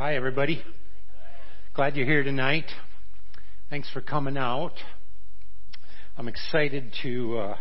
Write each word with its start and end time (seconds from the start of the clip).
Hi, 0.00 0.14
everybody. 0.14 0.64
Glad 1.74 1.94
you're 1.94 2.06
here 2.06 2.22
tonight. 2.22 2.64
Thanks 3.68 3.90
for 3.92 4.00
coming 4.00 4.38
out. 4.38 4.72
I'm 6.16 6.26
excited 6.26 6.94
to 7.02 7.36
uh, 7.36 7.56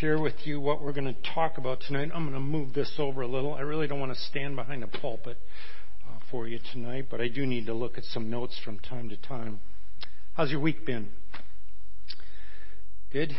share 0.00 0.18
with 0.18 0.32
you 0.44 0.62
what 0.62 0.82
we're 0.82 0.94
going 0.94 1.14
to 1.14 1.34
talk 1.34 1.58
about 1.58 1.82
tonight. 1.82 2.08
I'm 2.14 2.22
going 2.22 2.32
to 2.32 2.40
move 2.40 2.72
this 2.72 2.90
over 2.98 3.20
a 3.20 3.26
little. 3.26 3.52
I 3.52 3.60
really 3.60 3.86
don't 3.86 4.00
want 4.00 4.14
to 4.14 4.18
stand 4.18 4.56
behind 4.56 4.82
a 4.82 4.86
pulpit 4.86 5.36
uh, 6.08 6.20
for 6.30 6.48
you 6.48 6.58
tonight, 6.72 7.08
but 7.10 7.20
I 7.20 7.28
do 7.28 7.44
need 7.44 7.66
to 7.66 7.74
look 7.74 7.98
at 7.98 8.04
some 8.04 8.30
notes 8.30 8.58
from 8.64 8.78
time 8.78 9.10
to 9.10 9.18
time. 9.18 9.60
How's 10.32 10.50
your 10.50 10.60
week 10.60 10.86
been? 10.86 11.10
Good? 13.12 13.34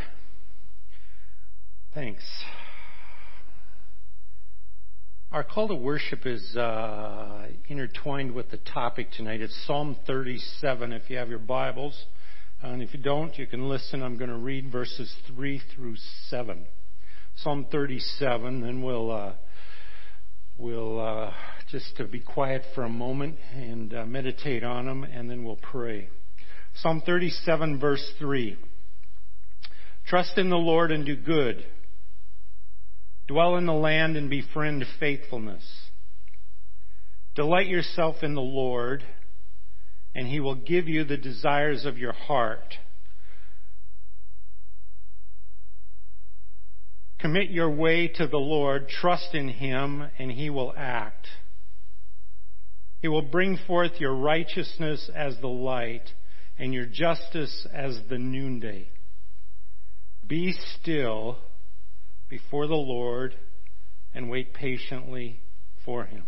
Thanks. 1.96 2.24
Our 5.30 5.44
call 5.44 5.68
to 5.68 5.76
worship 5.76 6.26
is 6.26 6.56
uh, 6.56 7.48
intertwined 7.68 8.32
with 8.32 8.50
the 8.50 8.60
topic 8.60 9.12
tonight. 9.12 9.42
It's 9.42 9.66
Psalm 9.68 9.98
37 10.08 10.94
if 10.94 11.10
you 11.10 11.18
have 11.18 11.28
your 11.28 11.38
Bibles. 11.38 12.06
And 12.62 12.82
if 12.82 12.94
you 12.94 13.02
don't, 13.02 13.38
you 13.38 13.46
can 13.46 13.68
listen. 13.68 14.02
I'm 14.02 14.18
going 14.18 14.30
to 14.30 14.38
read 14.38 14.72
verses 14.72 15.14
3 15.28 15.62
through 15.76 15.96
7. 16.30 16.66
Psalm 17.36 17.68
37, 17.70 18.62
then 18.62 18.82
we'll, 18.82 19.12
uh, 19.12 19.34
we'll 20.58 20.98
uh, 21.02 21.34
just 21.70 21.98
to 21.98 22.06
be 22.06 22.22
quiet 22.22 22.62
for 22.74 22.86
a 22.86 22.90
moment 22.90 23.36
and 23.54 23.94
uh, 23.94 24.06
meditate 24.06 24.64
on 24.64 24.86
them, 24.86 25.04
and 25.04 25.30
then 25.30 25.44
we'll 25.44 25.58
pray. 25.58 26.08
Psalm 26.76 27.04
37, 27.06 27.82
verse 27.82 28.14
3. 28.18 28.58
Trust 30.08 30.38
in 30.38 30.50
the 30.50 30.56
Lord 30.56 30.90
and 30.90 31.06
do 31.06 31.18
good 31.18 31.66
Dwell 33.28 33.58
in 33.58 33.66
the 33.66 33.74
land 33.74 34.16
and 34.16 34.30
befriend 34.30 34.86
faithfulness. 35.00 35.64
Delight 37.36 37.68
yourself 37.68 38.24
in 38.24 38.34
the 38.34 38.42
Lord, 38.42 39.04
and 40.16 40.28
he 40.28 40.40
will 40.40 40.56
give 40.56 40.88
you 40.88 41.04
the 41.04 41.18
desires 41.18 41.86
of 41.86 41.98
your 41.98 42.14
heart. 42.14 42.76
Commit 47.20 47.50
your 47.50 47.70
way 47.70 48.08
to 48.08 48.28
the 48.28 48.38
Lord, 48.38 48.88
trust 48.88 49.34
in 49.34 49.50
him, 49.50 50.08
and 50.18 50.32
he 50.32 50.50
will 50.50 50.74
act. 50.78 51.28
He 53.02 53.08
will 53.08 53.24
bring 53.24 53.60
forth 53.68 54.00
your 54.00 54.16
righteousness 54.16 55.10
as 55.16 55.36
the 55.42 55.48
light, 55.48 56.10
and 56.58 56.74
your 56.74 56.86
justice 56.86 57.68
as 57.74 58.00
the 58.10 58.18
noonday. 58.18 58.90
Be 60.26 60.54
still 60.80 61.38
before 62.30 62.68
the 62.68 62.76
Lord 62.76 63.36
and 64.14 64.30
wait 64.30 64.54
patiently 64.54 65.42
for 65.86 66.06
Him. 66.06 66.24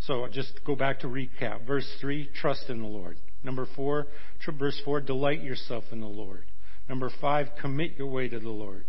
So 0.00 0.26
just 0.30 0.60
go 0.64 0.76
back 0.76 1.00
to 1.00 1.06
recap. 1.06 1.66
Verse 1.66 1.88
3, 2.00 2.30
trust 2.34 2.64
in 2.68 2.80
the 2.80 2.86
Lord. 2.86 3.16
Number 3.42 3.66
4, 3.76 4.06
verse 4.58 4.80
4, 4.84 5.00
delight 5.00 5.42
yourself 5.42 5.84
in 5.92 6.00
the 6.00 6.06
Lord. 6.06 6.44
Number 6.88 7.10
5, 7.20 7.48
commit 7.60 7.96
your 7.98 8.08
way 8.08 8.28
to 8.28 8.38
the 8.38 8.48
Lord. 8.48 8.84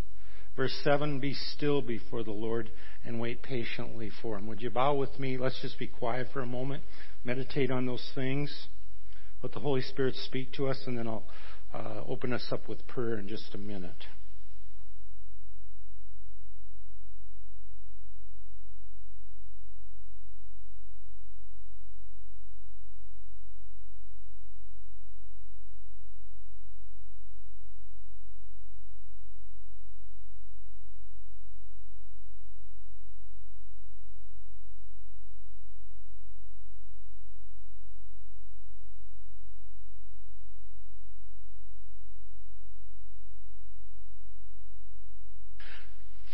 Verse 0.56 0.76
7, 0.82 1.20
be 1.20 1.34
still 1.34 1.80
before 1.82 2.22
the 2.22 2.32
Lord 2.32 2.70
and 3.04 3.20
wait 3.20 3.42
patiently 3.42 4.10
for 4.22 4.36
Him. 4.36 4.46
Would 4.46 4.62
you 4.62 4.70
bow 4.70 4.94
with 4.94 5.18
me? 5.18 5.38
Let's 5.38 5.60
just 5.62 5.78
be 5.78 5.86
quiet 5.86 6.28
for 6.32 6.40
a 6.40 6.46
moment. 6.46 6.82
Meditate 7.24 7.70
on 7.70 7.86
those 7.86 8.10
things. 8.14 8.66
Let 9.42 9.52
the 9.52 9.60
Holy 9.60 9.82
Spirit 9.82 10.16
speak 10.16 10.52
to 10.54 10.68
us, 10.68 10.78
and 10.86 10.98
then 10.98 11.06
I'll 11.06 11.24
uh, 11.72 12.02
open 12.06 12.32
us 12.32 12.46
up 12.50 12.68
with 12.68 12.86
prayer 12.86 13.18
in 13.18 13.28
just 13.28 13.54
a 13.54 13.58
minute. 13.58 14.06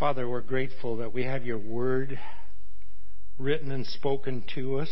Father, 0.07 0.29
we're 0.29 0.41
grateful 0.41 0.99
that 0.99 1.13
we 1.13 1.25
have 1.25 1.45
your 1.45 1.59
word 1.59 2.17
written 3.39 3.73
and 3.73 3.85
spoken 3.85 4.45
to 4.55 4.79
us. 4.79 4.89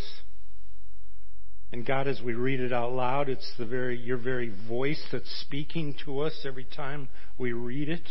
And 1.70 1.86
God, 1.86 2.08
as 2.08 2.20
we 2.20 2.32
read 2.32 2.58
it 2.58 2.72
out 2.72 2.90
loud, 2.90 3.28
it's 3.28 3.48
the 3.56 3.64
very, 3.64 3.96
your 3.96 4.16
very 4.16 4.52
voice 4.68 5.00
that's 5.12 5.30
speaking 5.46 5.94
to 6.04 6.18
us 6.18 6.44
every 6.44 6.64
time 6.64 7.08
we 7.38 7.52
read 7.52 7.88
it. 7.88 8.08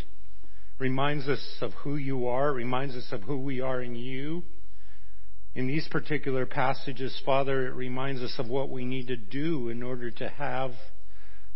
Reminds 0.80 1.28
us 1.28 1.46
of 1.60 1.74
who 1.84 1.98
you 1.98 2.26
are, 2.28 2.54
reminds 2.54 2.96
us 2.96 3.10
of 3.12 3.24
who 3.24 3.38
we 3.38 3.60
are 3.60 3.82
in 3.82 3.96
you. 3.96 4.44
In 5.56 5.68
these 5.68 5.90
particular 5.90 6.46
passages, 6.46 7.22
Father, 7.26 7.68
it 7.68 7.76
reminds 7.76 8.22
us 8.22 8.36
of 8.40 8.48
what 8.48 8.70
we 8.70 8.86
need 8.86 9.10
to 9.10 9.18
do 9.18 9.68
in 9.68 9.84
order 9.84 10.10
to 10.10 10.30
have 10.30 10.72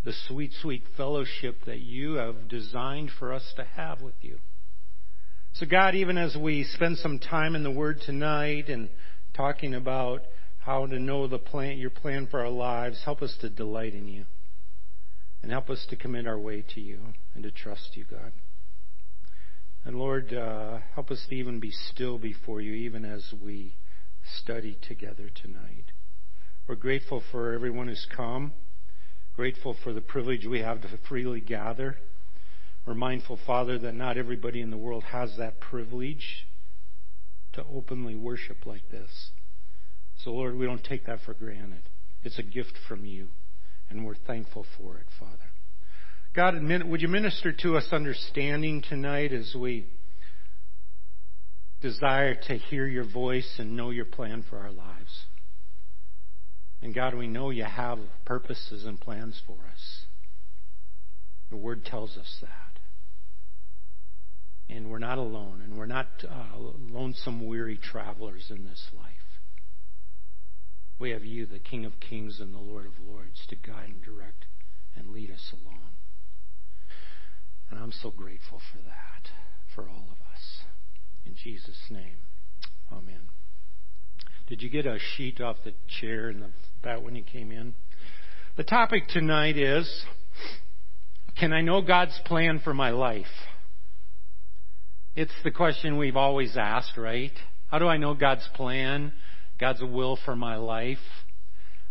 the 0.03 0.11
sweet, 0.27 0.51
sweet 0.61 0.83
fellowship 0.97 1.59
that 1.65 1.79
you 1.79 2.15
have 2.15 2.49
designed 2.49 3.11
for 3.17 3.31
us 3.31 3.53
to 3.55 3.63
have 3.63 4.01
with 4.01 4.15
you. 4.19 4.39
So, 5.59 5.65
God, 5.65 5.95
even 5.95 6.19
as 6.19 6.37
we 6.37 6.65
spend 6.65 6.99
some 6.99 7.17
time 7.17 7.55
in 7.55 7.63
the 7.63 7.71
Word 7.71 7.99
tonight 8.05 8.69
and 8.69 8.89
talking 9.33 9.73
about 9.73 10.21
how 10.59 10.85
to 10.85 10.99
know 10.99 11.27
the 11.27 11.39
plan, 11.39 11.79
your 11.79 11.89
plan 11.89 12.27
for 12.29 12.41
our 12.41 12.49
lives, 12.51 13.01
help 13.03 13.23
us 13.23 13.35
to 13.41 13.49
delight 13.49 13.95
in 13.95 14.07
you. 14.07 14.25
And 15.41 15.51
help 15.51 15.71
us 15.71 15.83
to 15.89 15.95
commit 15.95 16.27
our 16.27 16.37
way 16.37 16.63
to 16.75 16.79
you 16.79 16.99
and 17.33 17.41
to 17.41 17.49
trust 17.49 17.89
you, 17.95 18.05
God. 18.07 18.33
And 19.83 19.97
Lord, 19.97 20.31
uh, 20.31 20.77
help 20.93 21.09
us 21.09 21.25
to 21.27 21.35
even 21.35 21.59
be 21.59 21.71
still 21.71 22.19
before 22.19 22.61
you, 22.61 22.73
even 22.73 23.03
as 23.03 23.33
we 23.43 23.73
study 24.39 24.77
together 24.87 25.31
tonight. 25.33 25.85
We're 26.67 26.75
grateful 26.75 27.23
for 27.31 27.53
everyone 27.53 27.87
who's 27.87 28.05
come, 28.15 28.53
grateful 29.35 29.75
for 29.83 29.91
the 29.91 30.01
privilege 30.01 30.45
we 30.45 30.59
have 30.59 30.81
to 30.83 30.99
freely 31.09 31.41
gather. 31.41 31.97
We're 32.87 32.93
mindful, 32.93 33.37
Father, 33.45 33.77
that 33.79 33.95
not 33.95 34.17
everybody 34.17 34.61
in 34.61 34.71
the 34.71 34.77
world 34.77 35.03
has 35.11 35.35
that 35.37 35.59
privilege 35.59 36.47
to 37.51 37.65
openly 37.65 38.15
worship 38.15 38.65
like 38.65 38.89
this. 38.89 39.09
So, 40.23 40.31
Lord, 40.31 40.55
we 40.55 40.65
don't 40.65 40.83
take 40.83 41.05
that 41.07 41.19
for 41.25 41.33
granted. 41.33 41.81
It's 42.23 42.39
a 42.39 42.43
gift 42.43 42.71
from 42.87 43.05
you, 43.05 43.27
and 43.89 44.05
we're 44.05 44.15
thankful 44.15 44.65
for 44.77 44.99
it, 44.99 45.07
Father. 45.19 45.33
God, 46.33 46.55
would 46.87 47.01
you 47.01 47.09
minister 47.09 47.51
to 47.51 47.75
us 47.75 47.89
understanding 47.91 48.81
tonight 48.87 49.33
as 49.33 49.53
we 49.53 49.87
desire 51.81 52.35
to 52.47 52.55
hear 52.55 52.87
your 52.87 53.11
voice 53.11 53.55
and 53.59 53.75
know 53.75 53.89
your 53.89 54.05
plan 54.05 54.45
for 54.49 54.59
our 54.59 54.71
lives? 54.71 55.25
And 56.81 56.95
God, 56.95 57.15
we 57.15 57.27
know 57.27 57.49
you 57.49 57.65
have 57.65 57.99
purposes 58.23 58.85
and 58.85 58.97
plans 58.97 59.41
for 59.45 59.57
us. 59.73 60.05
The 61.49 61.57
Word 61.57 61.83
tells 61.83 62.15
us 62.17 62.37
that 62.41 62.66
and 64.69 64.89
we're 64.89 64.99
not 64.99 65.17
alone, 65.17 65.61
and 65.63 65.77
we're 65.77 65.85
not 65.85 66.07
uh, 66.23 66.57
lonesome, 66.57 67.47
weary 67.47 67.77
travelers 67.77 68.47
in 68.49 68.65
this 68.65 68.87
life. 68.93 69.05
We 70.99 71.11
have 71.11 71.23
you, 71.23 71.45
the 71.45 71.59
King 71.59 71.85
of 71.85 71.93
Kings 71.99 72.39
and 72.39 72.53
the 72.53 72.59
Lord 72.59 72.85
of 72.85 72.93
Lords, 73.07 73.45
to 73.49 73.55
guide 73.55 73.89
and 73.89 74.03
direct 74.03 74.45
and 74.95 75.09
lead 75.09 75.31
us 75.31 75.53
along. 75.53 75.89
And 77.69 77.79
I'm 77.79 77.91
so 77.91 78.11
grateful 78.11 78.59
for 78.71 78.79
that, 78.79 79.29
for 79.75 79.89
all 79.89 80.07
of 80.11 80.17
us. 80.33 80.65
In 81.25 81.35
Jesus' 81.35 81.77
name, 81.89 82.17
Amen. 82.91 83.29
Did 84.47 84.61
you 84.61 84.69
get 84.69 84.85
a 84.85 84.97
sheet 84.97 85.41
off 85.41 85.57
the 85.65 85.73
chair 85.99 86.29
in 86.29 86.39
the 86.39 86.49
back 86.81 87.01
when 87.01 87.15
you 87.15 87.23
came 87.23 87.51
in? 87.51 87.73
The 88.55 88.63
topic 88.63 89.07
tonight 89.09 89.57
is 89.57 90.05
Can 91.37 91.51
I 91.51 91.61
know 91.61 91.81
God's 91.81 92.19
plan 92.25 92.61
for 92.63 92.73
my 92.73 92.91
life? 92.91 93.25
It's 95.17 95.33
the 95.43 95.49
question 95.49 95.97
we've 95.97 96.15
always 96.15 96.57
asked, 96.57 96.95
right? 96.95 97.31
How 97.71 97.79
do 97.79 97.87
I 97.87 97.97
know 97.97 98.13
God's 98.13 98.47
plan, 98.53 99.13
God's 99.59 99.81
will 99.81 100.19
for 100.23 100.35
my 100.35 100.57
life? 100.57 100.99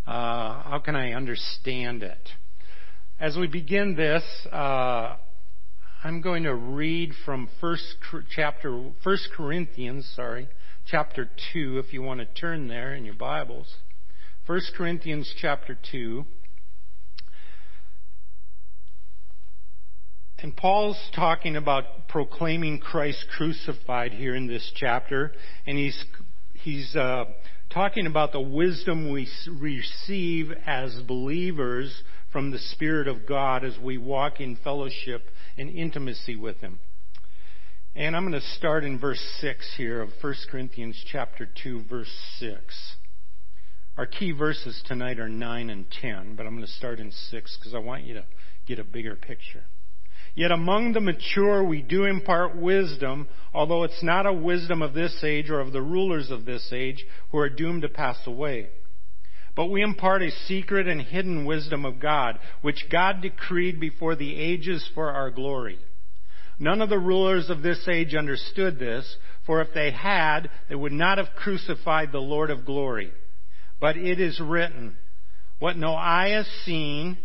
Uh, 0.07 0.63
how 0.63 0.81
can 0.85 0.95
I 0.95 1.11
understand 1.15 2.05
it? 2.05 2.21
As 3.19 3.37
we 3.37 3.49
begin 3.49 3.97
this, 3.97 4.23
uh, 4.53 5.17
I'm 6.05 6.21
going 6.21 6.45
to 6.45 6.55
read 6.55 7.15
from 7.25 7.49
first 7.61 7.97
chapter, 8.31 8.93
First 9.03 9.31
Corinthians, 9.37 10.09
sorry, 10.15 10.47
chapter 10.87 11.29
two. 11.53 11.83
If 11.85 11.93
you 11.93 12.03
want 12.03 12.21
to 12.21 12.27
turn 12.41 12.69
there 12.69 12.95
in 12.95 13.05
your 13.05 13.17
Bibles, 13.17 13.75
First 14.47 14.71
Corinthians 14.77 15.35
chapter 15.37 15.77
two. 15.91 16.27
And 20.39 20.55
Paul's 20.55 21.01
talking 21.15 21.57
about 21.57 22.09
proclaiming 22.09 22.79
Christ 22.79 23.25
crucified 23.35 24.13
here 24.13 24.35
in 24.35 24.47
this 24.47 24.71
chapter, 24.77 25.33
and 25.67 25.79
he's 25.79 26.05
he's 26.53 26.95
uh, 26.95 27.25
talking 27.71 28.07
about 28.07 28.33
the 28.33 28.41
wisdom 28.41 29.11
we 29.11 29.29
receive 29.59 30.53
as 30.67 31.01
believers 31.07 32.03
from 32.31 32.51
the 32.51 32.59
Spirit 32.59 33.09
of 33.09 33.27
God 33.27 33.65
as 33.65 33.79
we 33.79 33.97
walk 33.97 34.41
in 34.41 34.57
fellowship 34.57 35.23
and 35.57 35.71
intimacy 35.71 36.37
with 36.37 36.59
Him. 36.59 36.81
And 37.95 38.15
I'm 38.15 38.29
going 38.29 38.39
to 38.39 38.47
start 38.59 38.85
in 38.85 38.99
verse 38.99 39.25
6 39.41 39.77
here 39.79 40.03
of 40.03 40.11
1 40.21 40.35
Corinthians 40.51 41.03
chapter 41.11 41.49
2 41.63 41.85
verse 41.89 42.15
6. 42.39 42.97
Our 43.97 44.05
key 44.05 44.33
verses 44.33 44.83
tonight 44.87 45.19
are 45.19 45.31
9 45.31 45.71
and 45.71 45.87
10, 45.91 46.37
but 46.37 46.45
I'm 46.45 46.55
going 46.55 46.67
to 46.67 46.73
start 46.73 47.01
in 47.01 47.11
6 47.11 47.57
because 47.59 47.75
I 47.75 47.79
want 47.79 48.05
you 48.05 48.13
to 48.15 48.27
get 48.67 48.79
a 48.79 48.85
bigger 48.85 49.17
picture. 49.17 49.65
Yet 50.37 50.53
among 50.53 50.93
the 50.93 51.01
mature 51.01 51.65
we 51.65 51.81
do 51.81 52.05
impart 52.05 52.55
wisdom, 52.55 53.27
although 53.55 53.85
it's 53.85 54.03
not 54.03 54.27
a 54.27 54.33
wisdom 54.35 54.83
of 54.83 54.93
this 54.93 55.25
age 55.25 55.49
or 55.49 55.61
of 55.61 55.73
the 55.73 55.81
rulers 55.81 56.31
of 56.31 56.45
this 56.45 56.71
age 56.73 57.07
who 57.33 57.39
are 57.39 57.49
doomed 57.49 57.83
to 57.83 57.89
pass 57.89 58.19
away. 58.27 58.69
But 59.57 59.71
we 59.71 59.83
impart 59.83 60.21
a 60.21 60.31
secret 60.31 60.87
and 60.87 61.01
hidden 61.01 61.47
wisdom 61.47 61.87
of 61.87 61.99
God, 61.99 62.39
which 62.61 62.91
God 62.93 63.23
decreed 63.23 63.81
before 63.81 64.15
the 64.15 64.39
ages 64.39 64.87
for 64.95 65.11
our 65.11 65.31
glory. 65.31 65.79
None 66.59 66.83
of 66.83 66.91
the 66.91 66.99
rulers 66.99 67.49
of 67.49 67.63
this 67.63 67.89
age 67.89 68.15
understood 68.15 68.79
this, 68.79 69.17
for 69.47 69.63
if 69.63 69.73
they 69.73 69.91
had, 69.91 70.51
they 70.69 70.75
would 70.75 70.93
not 70.93 71.17
have 71.17 71.35
crucified 71.35 72.13
the 72.13 72.19
Lord 72.19 72.51
of 72.51 72.67
glory. 72.67 73.11
But 73.81 73.97
it 73.97 74.21
is 74.21 74.39
written, 74.39 74.99
what 75.59 75.79
no 75.79 75.95
eye 75.95 76.31
has 76.31 76.47
seen, 76.67 77.17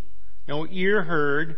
no 0.48 0.66
ear 0.70 1.04
heard, 1.04 1.58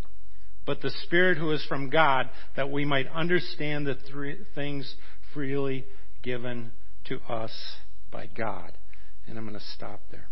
but 0.65 0.81
the 0.81 0.91
Spirit 1.03 1.37
who 1.37 1.51
is 1.51 1.65
from 1.67 1.89
God, 1.89 2.29
that 2.55 2.71
we 2.71 2.85
might 2.85 3.07
understand 3.07 3.87
the 3.87 3.95
three 4.11 4.39
things 4.55 4.95
freely 5.33 5.85
given 6.23 6.71
to 7.05 7.19
us 7.21 7.51
by 8.11 8.27
God. 8.27 8.71
And 9.27 9.37
I'm 9.37 9.45
going 9.47 9.57
to 9.57 9.65
stop 9.75 10.01
there. 10.11 10.27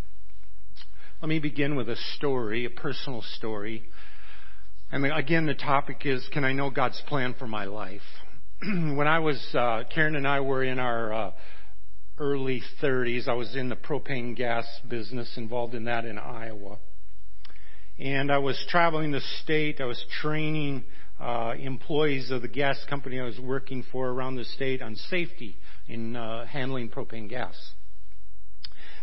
Let 1.22 1.30
me 1.30 1.40
begin 1.40 1.76
with 1.76 1.90
a 1.90 1.98
story, 2.16 2.66
a 2.66 2.70
personal 2.70 3.22
story. 3.38 3.84
And 4.92 5.06
again, 5.06 5.46
the 5.46 5.54
topic 5.54 6.02
is, 6.06 6.28
can 6.32 6.44
I 6.44 6.54
know 6.54 6.70
God's 6.70 7.02
plan 7.08 7.36
for 7.38 7.48
my 7.48 7.66
life? 7.66 8.02
when 8.62 9.08
I 9.08 9.20
was, 9.20 9.44
uh, 9.54 9.84
Karen 9.94 10.16
and 10.16 10.28
I 10.28 10.40
were 10.40 10.64
in 10.64 10.80
our 10.80 11.14
uh, 11.14 11.32
early 12.18 12.62
30s, 12.82 13.28
I 13.28 13.34
was 13.34 13.56
in 13.56 13.70
the 13.70 13.76
propane 13.76 14.36
gas 14.36 14.66
business, 14.88 15.32
involved 15.38 15.76
in 15.76 15.86
that 15.86 16.06
in 16.06 16.18
Iowa. 16.18 16.80
And 18.00 18.32
I 18.32 18.38
was 18.38 18.64
traveling 18.70 19.12
the 19.12 19.22
state. 19.44 19.82
I 19.82 19.86
was 19.86 20.04
training 20.22 20.86
uh, 21.20 21.54
employees 21.60 22.32
of 22.32 22.42
the 22.42 22.48
gas 22.48 22.80
company 22.90 23.20
I 23.20 23.26
was 23.26 23.40
working 23.40 23.84
for 23.92 24.08
around 24.08 24.38
the 24.38 24.46
state 24.46 24.82
on 24.82 24.96
safety 24.96 25.58
in 25.88 26.16
uh, 26.16 26.46
handling 26.46 26.90
propane 26.90 27.30
gas. 27.30 27.56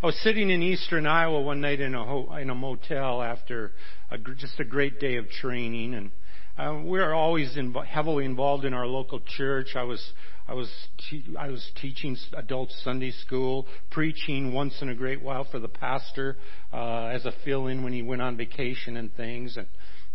I 0.02 0.06
was 0.06 0.16
sitting 0.22 0.48
in 0.48 0.62
eastern 0.62 1.06
Iowa 1.06 1.42
one 1.42 1.60
night 1.60 1.80
in 1.80 1.94
a 1.94 2.04
ho- 2.04 2.34
in 2.36 2.48
a 2.48 2.54
motel 2.54 3.22
after 3.22 3.72
a, 4.10 4.16
just 4.18 4.58
a 4.60 4.64
great 4.64 4.98
day 4.98 5.16
of 5.16 5.28
training, 5.28 5.94
and 5.94 6.10
uh, 6.58 6.80
we 6.84 7.00
are 7.00 7.14
always 7.14 7.56
in, 7.56 7.72
heavily 7.72 8.24
involved 8.24 8.64
in 8.64 8.72
our 8.72 8.86
local 8.86 9.20
church. 9.20 9.68
I 9.76 9.82
was 9.82 10.12
I 10.48 10.54
was 10.54 10.70
te- 11.10 11.34
I 11.38 11.48
was 11.48 11.70
teaching 11.80 12.16
adult 12.34 12.70
Sunday 12.82 13.10
school, 13.10 13.66
preaching 13.90 14.52
once 14.52 14.80
in 14.80 14.88
a 14.88 14.94
great 14.94 15.22
while 15.22 15.44
for 15.50 15.58
the 15.58 15.68
pastor 15.68 16.36
uh, 16.72 17.06
as 17.06 17.26
a 17.26 17.32
fill-in 17.44 17.82
when 17.82 17.92
he 17.92 18.02
went 18.02 18.22
on 18.22 18.36
vacation 18.36 18.96
and 18.96 19.14
things, 19.14 19.56
and 19.56 19.66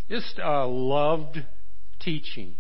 just 0.09 0.39
uh, 0.43 0.65
loved 0.67 1.37
teaching. 1.99 2.55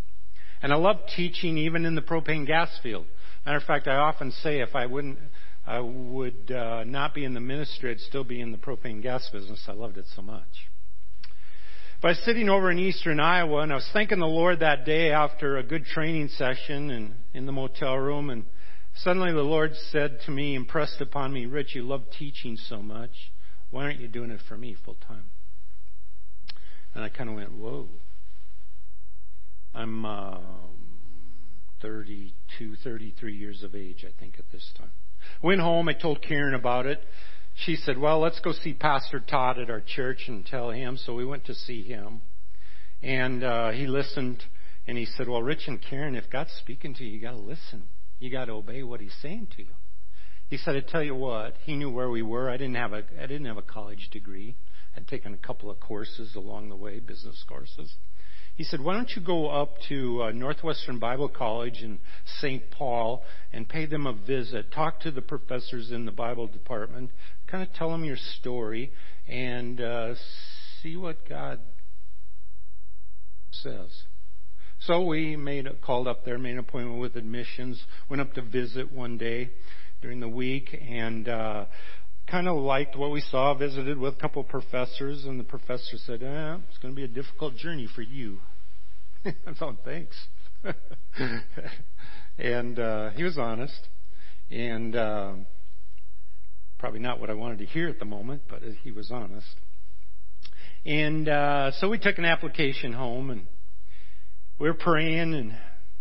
And 0.61 0.71
I 0.71 0.75
loved 0.75 1.09
teaching 1.15 1.57
even 1.57 1.85
in 1.85 1.95
the 1.95 2.01
propane 2.01 2.45
gas 2.45 2.69
field. 2.83 3.05
Matter 3.45 3.57
of 3.57 3.63
fact, 3.63 3.87
I 3.87 3.95
often 3.95 4.31
say 4.31 4.59
if 4.59 4.75
I 4.75 4.85
wouldn't 4.85 5.17
I 5.65 5.79
would 5.79 6.51
uh, 6.51 6.83
not 6.83 7.13
be 7.13 7.23
in 7.23 7.33
the 7.33 7.39
ministry, 7.39 7.91
I'd 7.91 7.99
still 7.99 8.23
be 8.23 8.41
in 8.41 8.51
the 8.51 8.57
propane 8.57 9.01
gas 9.01 9.27
business. 9.31 9.63
I 9.67 9.73
loved 9.73 9.97
it 9.97 10.05
so 10.15 10.21
much. 10.21 10.70
But 12.01 12.07
I 12.07 12.11
was 12.11 12.25
sitting 12.25 12.49
over 12.49 12.71
in 12.71 12.79
eastern 12.79 13.19
Iowa, 13.19 13.59
and 13.59 13.71
I 13.71 13.75
was 13.75 13.87
thanking 13.93 14.17
the 14.17 14.25
Lord 14.25 14.61
that 14.61 14.85
day 14.85 15.11
after 15.11 15.57
a 15.57 15.63
good 15.63 15.85
training 15.85 16.29
session 16.29 16.89
and 16.89 17.13
in 17.35 17.45
the 17.45 17.51
motel 17.51 17.95
room, 17.95 18.31
and 18.31 18.45
suddenly 18.95 19.31
the 19.31 19.43
Lord 19.43 19.75
said 19.91 20.17
to 20.25 20.31
me, 20.31 20.55
impressed 20.55 20.99
upon 20.99 21.31
me, 21.31 21.45
Rich, 21.45 21.75
you 21.75 21.83
love 21.83 22.01
teaching 22.17 22.57
so 22.57 22.81
much. 22.81 23.11
Why 23.69 23.83
aren't 23.83 23.99
you 23.99 24.07
doing 24.07 24.31
it 24.31 24.39
for 24.49 24.57
me 24.57 24.75
full 24.83 24.97
time? 25.07 25.25
And 26.95 27.03
I 27.03 27.09
kind 27.09 27.29
of 27.29 27.35
went, 27.35 27.51
whoa. 27.53 27.87
I'm 29.75 30.03
uh, 30.03 30.39
32, 31.83 32.77
33 32.83 33.35
years 33.35 33.61
of 33.61 33.75
age, 33.75 34.03
I 34.07 34.19
think, 34.19 34.39
at 34.39 34.45
this 34.51 34.67
time. 34.75 34.91
Went 35.43 35.61
home. 35.61 35.87
I 35.87 35.93
told 35.93 36.23
Karen 36.23 36.55
about 36.55 36.87
it. 36.87 36.99
She 37.55 37.75
said, 37.75 37.97
"Well, 37.97 38.19
let's 38.19 38.39
go 38.39 38.53
see 38.53 38.73
Pastor 38.73 39.19
Todd 39.19 39.59
at 39.59 39.69
our 39.69 39.81
church 39.81 40.23
and 40.27 40.45
tell 40.45 40.71
him." 40.71 40.97
So 40.97 41.13
we 41.13 41.25
went 41.25 41.45
to 41.45 41.53
see 41.53 41.83
him, 41.83 42.21
and 43.01 43.43
uh, 43.43 43.71
he 43.71 43.87
listened. 43.87 44.43
And 44.87 44.97
he 44.97 45.05
said, 45.05 45.27
"Well, 45.27 45.43
Rich 45.43 45.67
and 45.67 45.79
Karen, 45.81 46.15
if 46.15 46.29
God's 46.29 46.51
speaking 46.53 46.95
to 46.95 47.03
you, 47.03 47.11
you 47.11 47.21
got 47.21 47.31
to 47.31 47.37
listen. 47.37 47.83
You 48.19 48.31
got 48.31 48.45
to 48.45 48.53
obey 48.53 48.83
what 48.83 48.99
He's 48.99 49.15
saying 49.21 49.49
to 49.55 49.63
you." 49.63 49.73
He 50.49 50.57
said, 50.57 50.75
"I 50.75 50.81
tell 50.81 51.03
you 51.03 51.15
what." 51.15 51.55
He 51.63 51.75
knew 51.75 51.91
where 51.91 52.09
we 52.09 52.21
were. 52.21 52.49
I 52.49 52.57
didn't 52.57 52.75
have 52.75 52.93
a 52.93 53.03
I 53.19 53.27
didn't 53.27 53.45
have 53.45 53.57
a 53.57 53.61
college 53.61 54.09
degree. 54.11 54.55
I'd 54.95 55.07
taken 55.07 55.33
a 55.33 55.37
couple 55.37 55.69
of 55.69 55.79
courses 55.79 56.35
along 56.35 56.69
the 56.69 56.75
way, 56.75 56.99
business 56.99 57.43
courses. 57.47 57.95
He 58.55 58.65
said, 58.65 58.81
Why 58.81 58.93
don't 58.93 59.09
you 59.15 59.21
go 59.21 59.47
up 59.49 59.75
to 59.89 60.23
uh, 60.23 60.31
Northwestern 60.31 60.99
Bible 60.99 61.29
College 61.29 61.81
in 61.81 61.99
St. 62.39 62.69
Paul 62.69 63.23
and 63.53 63.67
pay 63.67 63.85
them 63.85 64.05
a 64.05 64.13
visit? 64.13 64.71
Talk 64.71 64.99
to 65.01 65.11
the 65.11 65.21
professors 65.21 65.91
in 65.91 66.05
the 66.05 66.11
Bible 66.11 66.47
department, 66.47 67.11
kind 67.51 67.67
of 67.67 67.73
tell 67.73 67.91
them 67.91 68.05
your 68.05 68.17
story, 68.39 68.91
and 69.27 69.81
uh, 69.81 70.13
see 70.81 70.95
what 70.95 71.27
God 71.27 71.59
says. 73.51 74.03
So 74.79 75.01
we 75.01 75.35
made 75.35 75.67
a, 75.67 75.73
called 75.73 76.07
up 76.07 76.23
there, 76.25 76.37
made 76.37 76.53
an 76.53 76.59
appointment 76.59 77.01
with 77.01 77.15
admissions, 77.15 77.83
went 78.09 78.21
up 78.21 78.33
to 78.33 78.41
visit 78.41 78.91
one 78.91 79.17
day 79.17 79.51
during 80.01 80.21
the 80.21 80.29
week, 80.29 80.75
and 80.89 81.27
uh, 81.27 81.65
kind 82.29 82.47
of 82.47 82.57
liked 82.57 82.95
what 82.95 83.11
we 83.11 83.21
saw, 83.21 83.53
visited 83.53 83.97
with 83.97 84.15
a 84.15 84.17
couple 84.17 84.41
of 84.41 84.47
professors, 84.47 85.25
and 85.25 85.39
the 85.39 85.43
professor 85.43 85.97
said, 86.05 86.23
eh, 86.23 86.57
it's 86.69 86.77
going 86.79 86.93
to 86.93 86.95
be 86.95 87.03
a 87.03 87.07
difficult 87.07 87.55
journey 87.57 87.87
for 87.93 88.01
you. 88.01 88.39
I 89.25 89.53
thought, 89.59 89.77
thanks. 89.83 90.15
and 92.39 92.79
uh, 92.79 93.09
he 93.11 93.23
was 93.23 93.37
honest, 93.37 93.87
and 94.49 94.95
uh, 94.95 95.33
probably 96.81 96.99
not 96.99 97.19
what 97.19 97.29
I 97.29 97.35
wanted 97.35 97.59
to 97.59 97.65
hear 97.65 97.87
at 97.87 97.99
the 97.99 98.05
moment, 98.05 98.41
but 98.49 98.63
he 98.83 98.91
was 98.91 99.11
honest. 99.11 99.45
And 100.83 101.29
uh, 101.29 101.71
so 101.73 101.87
we 101.87 101.99
took 101.99 102.17
an 102.17 102.25
application 102.25 102.91
home, 102.91 103.29
and 103.29 103.45
we 104.59 104.67
were 104.67 104.73
praying, 104.73 105.35
and 105.35 105.55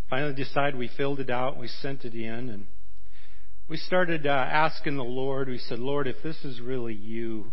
finally 0.08 0.32
decided 0.32 0.76
we 0.76 0.90
filled 0.96 1.20
it 1.20 1.28
out. 1.28 1.58
We 1.58 1.68
sent 1.68 2.06
it 2.06 2.14
in, 2.14 2.48
and 2.48 2.66
we 3.68 3.76
started 3.76 4.26
uh, 4.26 4.30
asking 4.30 4.96
the 4.96 5.04
Lord. 5.04 5.48
We 5.48 5.58
said, 5.58 5.78
Lord, 5.78 6.06
if 6.06 6.16
this 6.24 6.42
is 6.44 6.62
really 6.62 6.94
you, 6.94 7.52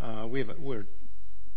uh, 0.00 0.28
we 0.30 0.38
have, 0.38 0.50
we're 0.56 0.86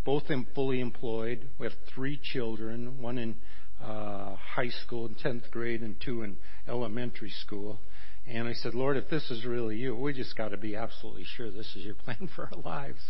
both 0.06 0.24
fully 0.56 0.80
employed. 0.80 1.48
We 1.60 1.68
have 1.68 1.76
three 1.94 2.20
children, 2.34 3.00
one 3.00 3.20
in 3.20 3.36
uh, 3.80 4.36
high 4.56 4.72
school 4.84 5.06
in 5.06 5.14
10th 5.14 5.52
grade 5.52 5.82
and 5.82 5.98
two 6.04 6.24
in 6.24 6.38
elementary 6.68 7.32
school. 7.42 7.80
And 8.28 8.48
I 8.48 8.54
said, 8.54 8.74
Lord, 8.74 8.98
if 8.98 9.10
this 9.10 9.30
is 9.30 9.46
really 9.46 9.78
you, 9.78 9.96
we 9.96 10.14
just 10.14 10.36
got 10.36 10.50
to 10.50 10.58
be 10.58 10.76
absolutely 10.76 11.26
sure 11.36 11.52
this 11.52 11.76
is 11.76 11.86
your 11.86 11.94
plan 12.06 12.30
for 12.36 12.50
our 12.52 12.62
lives. 12.62 13.02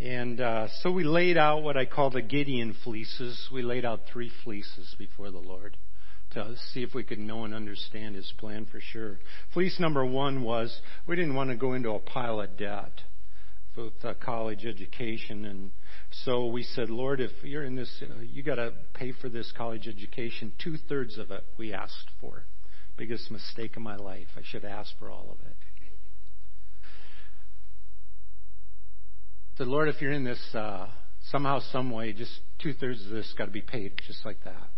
And 0.00 0.40
uh, 0.40 0.68
so 0.80 0.90
we 0.90 1.04
laid 1.04 1.36
out 1.36 1.62
what 1.62 1.76
I 1.76 1.84
call 1.84 2.10
the 2.10 2.22
Gideon 2.22 2.74
fleeces. 2.84 3.48
We 3.52 3.62
laid 3.62 3.84
out 3.84 4.00
three 4.10 4.30
fleeces 4.44 4.94
before 4.98 5.30
the 5.30 5.38
Lord 5.38 5.76
to 6.32 6.54
see 6.72 6.82
if 6.82 6.94
we 6.94 7.02
could 7.02 7.18
know 7.18 7.44
and 7.44 7.52
understand 7.52 8.14
his 8.14 8.32
plan 8.38 8.66
for 8.70 8.80
sure. 8.80 9.18
Fleece 9.52 9.80
number 9.80 10.06
one 10.06 10.42
was 10.42 10.80
we 11.06 11.16
didn't 11.16 11.34
want 11.34 11.50
to 11.50 11.56
go 11.56 11.74
into 11.74 11.90
a 11.90 11.98
pile 11.98 12.40
of 12.40 12.56
debt 12.56 12.92
with 13.76 13.92
a 14.04 14.14
college 14.14 14.64
education 14.64 15.44
and 15.44 15.70
so 16.24 16.46
we 16.46 16.62
said, 16.62 16.90
Lord, 16.90 17.20
if 17.20 17.30
you're 17.42 17.64
in 17.64 17.76
this, 17.76 18.02
uh, 18.02 18.20
you 18.20 18.42
got 18.42 18.56
to 18.56 18.72
pay 18.94 19.12
for 19.12 19.28
this 19.28 19.52
college 19.56 19.86
education. 19.86 20.52
Two 20.62 20.76
thirds 20.88 21.18
of 21.18 21.30
it 21.30 21.44
we 21.56 21.72
asked 21.72 22.10
for 22.20 22.44
biggest 23.00 23.30
mistake 23.30 23.78
of 23.78 23.82
my 23.82 23.96
life. 23.96 24.26
I 24.36 24.42
should 24.44 24.62
ask 24.62 24.90
for 24.98 25.10
all 25.10 25.30
of 25.32 25.46
it. 25.46 25.56
The 29.56 29.64
Lord, 29.64 29.88
if 29.88 30.02
you're 30.02 30.12
in 30.12 30.24
this 30.24 30.54
uh, 30.54 30.86
somehow, 31.30 31.60
some 31.72 31.90
way, 31.90 32.12
just 32.12 32.40
two 32.62 32.74
thirds 32.74 33.02
of 33.06 33.10
this 33.10 33.32
got 33.38 33.46
to 33.46 33.50
be 33.50 33.62
paid, 33.62 33.94
just 34.06 34.26
like 34.26 34.44
that, 34.44 34.70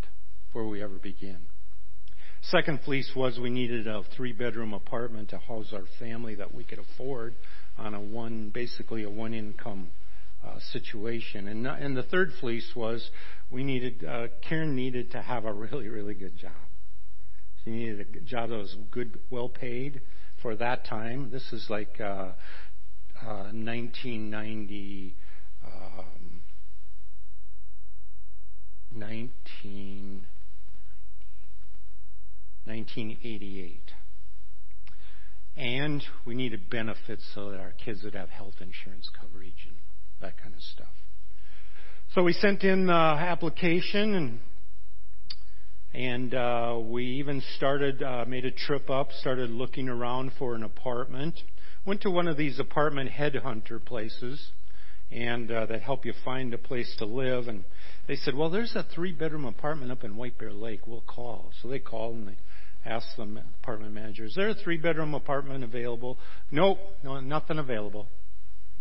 before 0.46 0.68
we 0.68 0.80
ever 0.84 0.98
begin. 1.02 1.38
Second 2.42 2.78
fleece 2.84 3.10
was 3.16 3.40
we 3.40 3.50
needed 3.50 3.88
a 3.88 4.04
three 4.16 4.32
bedroom 4.32 4.72
apartment 4.72 5.30
to 5.30 5.38
house 5.38 5.72
our 5.72 5.86
family 5.98 6.36
that 6.36 6.54
we 6.54 6.62
could 6.62 6.78
afford 6.78 7.34
on 7.76 7.92
a 7.92 8.00
one, 8.00 8.52
basically 8.54 9.02
a 9.02 9.10
one 9.10 9.34
income 9.34 9.88
uh, 10.46 10.60
situation. 10.70 11.48
And, 11.48 11.66
and 11.66 11.96
the 11.96 12.04
third 12.04 12.30
fleece 12.40 12.70
was 12.76 13.10
we 13.50 13.64
needed, 13.64 14.04
uh, 14.04 14.28
Karen 14.48 14.76
needed 14.76 15.10
to 15.10 15.22
have 15.22 15.44
a 15.44 15.52
really, 15.52 15.88
really 15.88 16.14
good 16.14 16.38
job. 16.38 16.52
She 17.64 17.71
needed 17.71 18.00
a 18.16 18.21
job 18.21 18.50
that 18.50 18.57
was 18.57 18.76
good, 18.90 19.21
well 19.31 19.49
paid 19.49 20.00
for 20.40 20.57
that 20.57 20.85
time. 20.85 21.31
This 21.31 21.52
is 21.52 21.66
like 21.69 22.00
uh, 22.00 22.33
uh, 23.23 23.50
1990, 23.52 25.16
um, 25.64 26.42
19, 28.90 30.26
1988. 32.64 33.81
And 35.54 36.02
we 36.25 36.35
needed 36.35 36.71
benefits 36.71 37.25
so 37.35 37.50
that 37.50 37.61
our 37.61 37.73
kids 37.73 38.02
would 38.02 38.14
have 38.14 38.31
health 38.31 38.54
insurance 38.61 39.09
coverage 39.21 39.66
and 39.69 39.76
that 40.21 40.40
kind 40.40 40.54
of 40.54 40.62
stuff. 40.62 40.88
So 42.14 42.23
we 42.23 42.33
sent 42.33 42.64
in 42.64 42.87
the 42.87 42.92
application 42.92 44.14
and 44.14 44.40
and 45.94 46.34
uh, 46.34 46.78
we 46.82 47.04
even 47.04 47.42
started 47.56 48.02
uh, 48.02 48.25
made 48.26 48.44
a 48.44 48.50
trip 48.50 48.88
up, 48.88 49.12
started 49.12 49.50
looking 49.50 49.88
around 49.88 50.32
for 50.38 50.54
an 50.54 50.62
apartment. 50.62 51.38
Went 51.84 52.00
to 52.02 52.11
one 52.11 52.28
of 52.28 52.37
these 52.37 52.58
apartment 52.58 53.11
headhunter 53.11 53.84
places, 53.84 54.52
and 55.11 55.50
uh, 55.50 55.66
that 55.66 55.82
help 55.82 56.06
you 56.06 56.14
find 56.25 56.54
a 56.54 56.58
place 56.58 56.94
to 56.99 57.04
live. 57.04 57.49
And 57.49 57.64
they 58.08 58.16
said, 58.16 58.34
"Well, 58.34 58.49
there's 58.49 58.75
a 58.75 58.87
three-bedroom 58.94 59.44
apartment 59.44 59.92
up 59.92 60.02
in 60.02 60.16
White 60.16 60.38
Bear 60.38 60.52
Lake. 60.52 60.87
We'll 60.87 61.02
call." 61.02 61.50
So 61.61 61.68
they 61.68 61.78
called 61.78 62.16
and 62.16 62.28
they 62.28 62.37
asked 62.87 63.16
the 63.16 63.42
apartment 63.62 63.92
manager, 63.92 64.25
"Is 64.25 64.34
there 64.34 64.49
a 64.49 64.54
three-bedroom 64.54 65.12
apartment 65.12 65.62
available?" 65.62 66.18
Nope, 66.50 66.78
no, 67.04 67.20
nothing 67.20 67.58
available. 67.58 68.08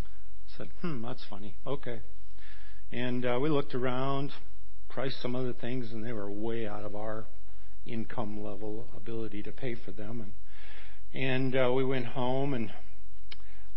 I 0.04 0.58
said, 0.58 0.70
"Hmm, 0.82 1.02
that's 1.02 1.26
funny. 1.30 1.56
Okay." 1.68 2.00
And 2.94 3.26
uh, 3.26 3.40
we 3.42 3.50
looked 3.50 3.74
around, 3.74 4.32
priced 4.92 5.22
some 5.22 5.36
other 5.36 5.54
things, 5.54 5.92
and 5.92 6.06
they 6.06 6.14
were 6.14 6.30
way 6.30 6.68
out 6.68 6.84
of 6.84 6.96
our 6.96 7.26
income 7.86 8.44
level 8.44 8.88
ability 8.96 9.42
to 9.42 9.52
pay 9.52 9.74
for 9.74 9.92
them. 9.92 10.22
And 10.22 10.34
and 11.14 11.56
uh, 11.56 11.72
we 11.74 11.84
went 11.84 12.06
home, 12.06 12.54
and 12.54 12.72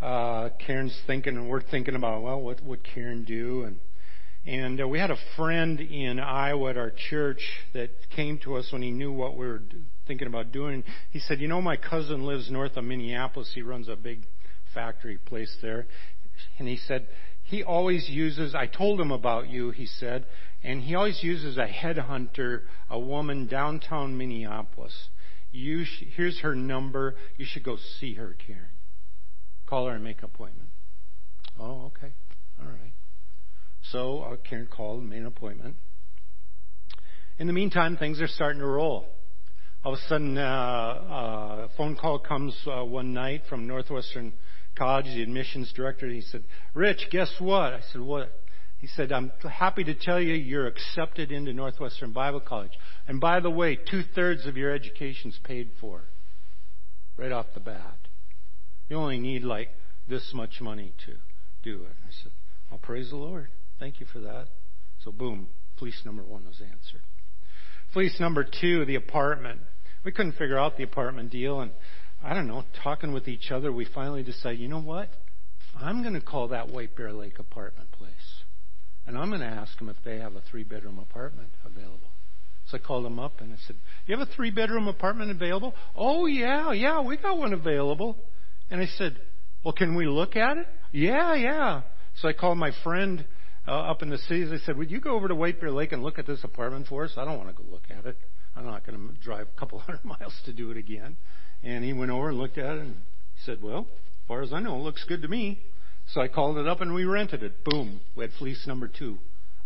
uh, 0.02 0.50
Karen's 0.64 0.97
thinking, 1.06 1.37
and 1.37 1.49
we're 1.49 1.62
thinking 1.62 1.94
about, 1.94 2.23
well, 2.23 2.40
what 2.40 2.62
would 2.62 2.85
Karen 2.85 3.25
do? 3.25 3.64
And 3.64 3.78
and 4.47 4.80
uh, 4.80 4.87
we 4.87 4.99
had 4.99 5.11
a 5.11 5.16
friend 5.37 5.80
in 5.80 6.21
Iowa 6.21 6.71
at 6.71 6.76
our 6.76 6.92
church 7.11 7.40
that 7.73 7.90
came 8.14 8.38
to 8.44 8.56
us 8.56 8.68
when 8.73 8.83
he 8.83 8.90
knew 8.90 9.12
what 9.12 9.37
we 9.37 9.47
were 9.47 9.62
thinking 10.06 10.26
about 10.26 10.52
doing. 10.52 10.85
He 11.11 11.18
said, 11.18 11.40
You 11.40 11.49
know, 11.49 11.62
my 11.62 11.76
cousin 11.76 12.26
lives 12.26 12.50
north 12.50 12.76
of 12.76 12.85
Minneapolis. 12.85 13.52
He 13.54 13.62
runs 13.62 13.88
a 13.88 13.97
big 13.97 14.26
factory 14.75 15.16
place 15.16 15.56
there. 15.62 15.87
And 16.59 16.68
he 16.68 16.76
said, 16.76 17.06
He 17.55 17.63
always 17.63 18.09
uses, 18.11 18.53
I 18.53 18.67
told 18.67 19.01
him 19.01 19.13
about 19.13 19.49
you, 19.49 19.71
he 19.71 19.87
said, 19.87 20.27
and 20.65 20.83
he 20.83 20.97
always 20.97 21.23
uses 21.23 21.57
a 21.57 21.69
headhunter, 21.69 22.63
a 22.91 22.99
woman 22.99 23.47
downtown 23.47 24.19
Minneapolis. 24.19 24.93
You 25.53 25.85
sh- 25.85 26.03
here's 26.17 26.41
her 26.41 26.57
number. 26.57 27.15
You 27.37 27.47
should 27.49 27.63
go 27.63 27.77
see 28.01 28.15
her, 28.15 28.35
Karen. 28.45 28.71
Call 29.67 29.87
her 29.87 29.95
and 29.95 30.03
make 30.03 30.19
an 30.19 30.25
appointment. 30.25 30.71
Oh, 31.57 31.93
okay. 31.97 32.13
All 32.59 32.67
right. 32.67 32.93
So 33.93 34.23
uh, 34.23 34.37
Karen 34.39 34.67
called 34.67 35.03
and 35.03 35.11
made 35.11 35.21
an 35.21 35.27
appointment. 35.27 35.77
In 37.39 37.47
the 37.47 37.53
meantime, 37.53 37.97
things 37.97 38.21
are 38.21 38.27
starting 38.27 38.59
to 38.59 38.67
roll. 38.67 39.07
All 39.85 39.93
of 39.93 40.01
a 40.01 40.09
sudden, 40.09 40.37
uh, 40.37 40.43
uh, 40.43 41.67
a 41.67 41.69
phone 41.77 41.95
call 41.95 42.19
comes 42.19 42.57
uh, 42.67 42.85
one 42.85 43.15
night 43.15 43.43
from 43.49 43.69
Northwestern 43.69 44.33
College, 44.76 45.07
the 45.07 45.23
admissions 45.23 45.73
director. 45.75 46.07
and 46.07 46.14
He 46.14 46.21
said, 46.21 46.45
Rich, 46.75 47.09
guess 47.11 47.33
what? 47.38 47.73
I 47.73 47.81
said, 47.93 48.00
What? 48.00 48.31
He 48.78 48.88
said, 48.88 49.12
I'm 49.12 49.33
happy 49.50 49.83
to 49.85 49.95
tell 49.95 50.21
you 50.21 50.35
you're 50.35 50.66
accepted 50.66 51.33
into 51.33 51.54
Northwestern 51.54 52.12
Bible 52.12 52.40
College. 52.40 52.73
And 53.09 53.19
by 53.19 53.40
the 53.40 53.49
way, 53.49 53.76
two 53.76 54.02
thirds 54.14 54.45
of 54.45 54.59
your 54.59 54.71
education's 54.75 55.38
paid 55.43 55.71
for. 55.81 56.02
Right 57.16 57.33
off 57.33 57.47
the 57.54 57.61
bat. 57.61 57.97
You 58.90 58.97
only 58.97 59.19
need 59.19 59.43
like 59.43 59.71
this 60.07 60.33
much 60.35 60.61
money 60.61 60.93
to 61.07 61.12
do 61.62 61.85
it. 61.85 61.97
I 62.07 62.11
said, 62.23 62.33
I'll 62.71 62.76
praise 62.76 63.09
the 63.09 63.16
Lord. 63.16 63.49
Thank 63.78 64.00
you 64.00 64.07
for 64.12 64.21
that. 64.21 64.49
So 65.02 65.11
boom, 65.11 65.49
fleece 65.78 66.02
number 66.04 66.23
one 66.23 66.45
was 66.45 66.61
answered. 66.61 67.00
Fleece 67.95 68.21
number 68.21 68.45
two, 68.45 68.85
the 68.85 68.97
apartment. 68.97 69.61
We 70.04 70.12
couldn't 70.12 70.33
figure 70.33 70.59
out 70.59 70.76
the 70.76 70.83
apartment 70.83 71.31
deal 71.31 71.61
and 71.61 71.71
I 72.25 72.33
don't 72.33 72.49
know, 72.49 72.64
talking 72.83 73.12
with 73.12 73.28
each 73.28 73.50
other, 73.50 73.71
we 73.71 73.85
finally 73.85 74.23
decided, 74.23 74.59
you 74.59 74.69
know 74.69 74.81
what? 74.81 75.11
I'm 75.76 76.02
going 76.02 76.14
to 76.14 76.23
call 76.23 76.49
that 76.49 76.71
White 76.71 76.97
Bear 76.97 77.12
Lake 77.12 77.38
apartment 77.38 77.93
place. 77.93 78.09
And 79.07 79.19
I'm 79.19 79.28
going 79.28 79.43
to 79.43 79.47
ask 79.47 79.76
them 79.78 79.90
if 79.90 79.97
they 80.04 80.19
have 80.19 80.35
a 80.35 80.40
three 80.50 80.64
bedroom 80.64 80.99
apartment 80.99 81.50
available. 81.66 82.09
So 82.71 82.78
I 82.78 82.81
called 82.81 83.04
them 83.04 83.19
up 83.19 83.43
and 83.43 83.52
I 83.52 83.57
said, 83.66 83.76
You 84.07 84.16
have 84.16 84.26
a 84.26 84.33
three 84.33 84.50
bedroom 84.50 84.88
apartment 84.88 85.31
available? 85.31 85.75
Oh, 85.95 86.25
yeah, 86.25 86.73
yeah, 86.73 87.02
we 87.02 87.19
got 87.19 87.37
one 87.37 87.52
available. 87.52 88.16
And 88.71 88.81
I 88.81 88.87
said, 88.87 89.19
Well, 89.62 89.75
can 89.75 89.95
we 89.95 90.07
look 90.07 90.35
at 90.35 90.57
it? 90.57 90.66
Yeah, 90.93 91.35
yeah. 91.35 91.83
So 92.16 92.28
I 92.28 92.33
called 92.33 92.57
my 92.57 92.71
friend 92.83 93.26
uh, 93.69 93.73
up 93.73 94.00
in 94.00 94.09
the 94.09 94.16
cities. 94.16 94.49
I 94.50 94.64
said, 94.64 94.78
Would 94.78 94.90
you 94.90 95.00
go 95.00 95.14
over 95.14 95.28
to 95.28 95.35
White 95.35 95.61
Bear 95.61 95.73
Lake 95.73 95.93
and 95.93 96.02
look 96.02 96.19
at 96.19 96.26
this 96.26 96.43
apartment 96.43 96.87
for 96.87 97.04
us? 97.04 97.12
I 97.19 97.26
don't 97.26 97.37
want 97.37 97.54
to 97.54 97.62
go 97.62 97.69
look 97.71 97.85
at 97.90 98.07
it. 98.07 98.16
I'm 98.57 98.64
not 98.64 98.87
going 98.87 99.09
to 99.09 99.14
drive 99.21 99.49
a 99.54 99.61
couple 99.61 99.81
hundred 99.81 100.04
miles 100.04 100.35
to 100.47 100.54
do 100.54 100.71
it 100.71 100.78
again. 100.78 101.19
And 101.64 101.83
he 101.83 101.94
went 101.94 102.11
over 102.11 102.28
and 102.28 102.38
looked 102.38 102.59
at 102.59 102.76
it 102.76 102.83
and 102.83 102.97
said, 103.44 103.62
Well, 103.62 103.87
as 103.88 104.28
far 104.28 104.42
as 104.42 104.52
I 104.52 104.61
know, 104.61 104.76
it 104.76 104.83
looks 104.83 105.04
good 105.09 105.23
to 105.23 105.28
me. 105.28 105.59
So 106.09 106.21
I 106.21 106.28
called 106.28 106.59
it 106.59 106.68
up 106.68 106.83
and 106.83 106.94
we 106.94 107.04
rented 107.04 107.42
it. 107.42 107.64
Boom. 107.64 108.00
We 108.14 108.25
had 108.25 108.33
fleece 108.38 108.66
number 108.66 108.87
two, 108.87 109.18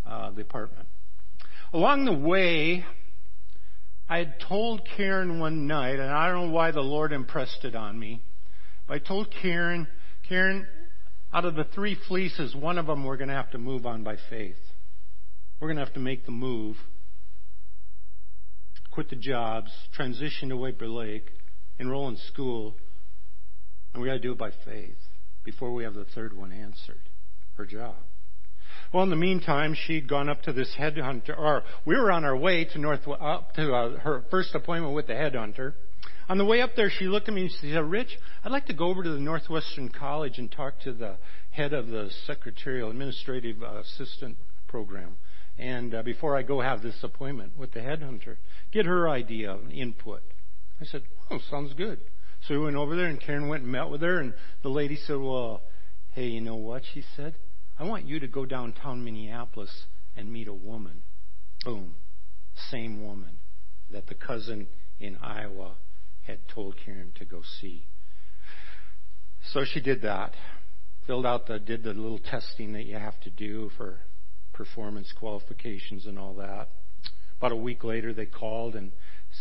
uh, 0.07 0.31
the 0.31 0.43
apartment. 0.43 0.87
Along 1.73 2.05
the 2.05 2.13
way, 2.13 2.85
I 4.09 4.19
had 4.19 4.41
told 4.49 4.89
Karen 4.97 5.41
one 5.41 5.67
night, 5.67 5.99
and 5.99 6.11
I 6.11 6.29
don't 6.29 6.47
know 6.47 6.53
why 6.53 6.71
the 6.71 6.81
Lord 6.81 7.13
impressed 7.13 7.65
it 7.65 7.75
on 7.75 7.99
me, 7.99 8.23
but 8.87 8.95
I 8.95 8.99
told 9.01 9.35
Karen, 9.43 9.87
Karen, 10.29 10.67
out 11.33 11.45
of 11.45 11.57
the 11.57 11.65
three 11.65 11.97
fleeces, 12.07 12.55
one 12.55 12.79
of 12.79 12.87
them 12.87 13.05
we're 13.05 13.19
going 13.19 13.29
to 13.29 13.35
have 13.35 13.51
to 13.51 13.59
move 13.59 13.85
on 13.85 14.03
by 14.03 14.17
faith. 14.31 14.57
We're 15.61 15.69
going 15.69 15.77
to 15.77 15.85
have 15.85 15.95
to 15.95 16.01
make 16.01 16.25
the 16.25 16.33
move, 16.33 16.77
quit 18.93 19.11
the 19.11 19.17
jobs, 19.17 19.71
transition 19.93 20.49
to 20.49 20.57
White 20.57 20.79
Bear 20.79 20.89
Lake, 20.89 21.31
enroll 21.79 22.09
in 22.09 22.17
school, 22.17 22.75
and 23.93 24.03
we 24.03 24.09
got 24.09 24.15
to 24.15 24.21
do 24.21 24.33
it 24.33 24.39
by 24.39 24.51
faith 24.65 24.97
before 25.45 25.73
we 25.73 25.85
have 25.85 25.95
the 25.95 26.05
third 26.05 26.37
one 26.37 26.53
answered, 26.53 27.09
her 27.57 27.67
job. 27.67 27.97
Well, 28.93 29.03
in 29.03 29.11
the 29.11 29.17
meantime, 29.17 29.75
she'd 29.75 30.09
gone 30.09 30.29
up 30.29 30.43
to 30.43 30.53
this 30.53 30.75
headhunter, 30.79 31.39
or 31.39 31.63
we 31.85 31.97
were 31.97 32.11
on 32.11 32.25
our 32.25 32.37
way 32.37 32.65
to 32.65 32.79
North, 32.79 33.07
up 33.09 33.55
to 33.55 33.75
uh, 33.75 33.99
her 33.99 34.25
first 34.31 34.55
appointment 34.55 34.95
with 34.95 35.07
the 35.07 35.15
headhunter. 35.15 35.75
On 36.29 36.37
the 36.37 36.45
way 36.45 36.61
up 36.61 36.77
there, 36.77 36.91
she 36.91 37.07
looked 37.07 37.29
at 37.29 37.35
me 37.35 37.43
and 37.43 37.51
she 37.51 37.73
said, 37.73 37.85
Rich, 37.85 38.19
I'd 38.45 38.53
like 38.53 38.67
to 38.67 38.75
go 38.75 38.89
over 38.89 39.03
to 39.03 39.11
the 39.11 39.21
Northwestern 39.21 39.89
College 39.89 40.39
and 40.39 40.53
talk 40.53 40.79
to 40.81 40.93
the 40.93 41.17
head 41.51 41.73
of 41.73 41.89
the 41.89 42.11
secretarial 42.27 42.91
administrative 42.91 43.63
assistant 43.63 44.37
program. 44.69 45.17
And 45.59 45.95
uh, 45.95 46.03
before 46.03 46.37
I 46.37 46.43
go 46.43 46.61
have 46.61 46.83
this 46.83 47.03
appointment 47.03 47.57
with 47.59 47.73
the 47.73 47.81
headhunter, 47.81 48.37
get 48.73 48.85
her 48.85 49.09
idea 49.09 49.57
input. 49.71 50.23
I 50.81 50.85
said, 50.85 51.03
Oh, 51.31 51.39
sounds 51.51 51.75
good. 51.75 52.01
So 52.47 52.55
we 52.55 52.65
went 52.65 52.77
over 52.77 52.97
there, 52.97 53.07
and 53.07 53.21
Karen 53.21 53.49
went 53.49 53.65
and 53.65 53.73
met 53.73 53.91
with 53.91 54.01
her, 54.03 54.21
and 54.21 54.33
the 54.63 54.69
lady 54.69 54.97
said, 54.97 55.17
Well, 55.19 55.63
hey, 56.13 56.27
you 56.27 56.41
know 56.41 56.57
what? 56.57 56.83
She 56.95 57.03
said, 57.17 57.35
I 57.79 57.85
want 57.85 58.07
you 58.07 58.21
to 58.21 58.29
go 58.29 58.45
downtown 58.45 59.05
Minneapolis 59.05 59.85
and 60.17 60.33
meet 60.33 60.49
a 60.49 60.55
woman. 60.55 61.03
Boom. 61.65 61.95
Same 62.71 63.05
woman 63.05 63.39
that 63.91 64.07
the 64.07 64.15
cousin 64.15 64.69
in 64.99 65.17
Iowa 65.17 65.77
had 66.23 66.41
told 66.53 66.77
Karen 66.85 67.13
to 67.19 67.25
go 67.25 67.43
see. 67.61 67.87
So 69.53 69.65
she 69.65 69.81
did 69.81 70.03
that. 70.03 70.33
Filled 71.07 71.25
out 71.25 71.47
the, 71.47 71.59
did 71.59 71.85
the 71.85 71.95
little 71.95 72.19
testing 72.19 72.73
that 72.75 72.85
you 72.85 72.97
have 72.97 73.19
to 73.21 73.31
do 73.31 73.71
for 73.77 73.99
performance 74.53 75.13
qualifications 75.17 76.05
and 76.07 76.19
all 76.19 76.35
that. 76.35 76.69
About 77.39 77.53
a 77.53 77.57
week 77.57 77.85
later, 77.85 78.13
they 78.13 78.27
called 78.27 78.75
and 78.75 78.91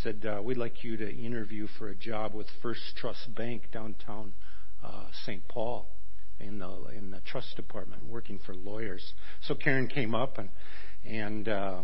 said, 0.03 0.25
uh, 0.25 0.41
We'd 0.41 0.58
like 0.58 0.84
you 0.84 0.98
to 0.98 1.10
interview 1.10 1.67
for 1.77 1.89
a 1.89 1.96
job 1.96 2.34
with 2.34 2.48
First 2.62 2.82
Trust 2.98 3.34
Bank 3.36 3.63
downtown 3.72 4.34
uh, 4.84 5.06
St. 5.25 5.48
Paul 5.48 5.88
in 6.39 6.60
the 6.60 6.88
in 6.96 7.12
the 7.12 7.20
trust 7.22 7.56
department, 7.56 8.06
working 8.06 8.39
for 8.46 8.53
lawyers. 8.53 9.13
So 9.41 9.56
Karen 9.56 9.88
came 9.88 10.13
up 10.13 10.38
and 10.38 10.50
and 11.06 11.48
uh, 11.48 11.82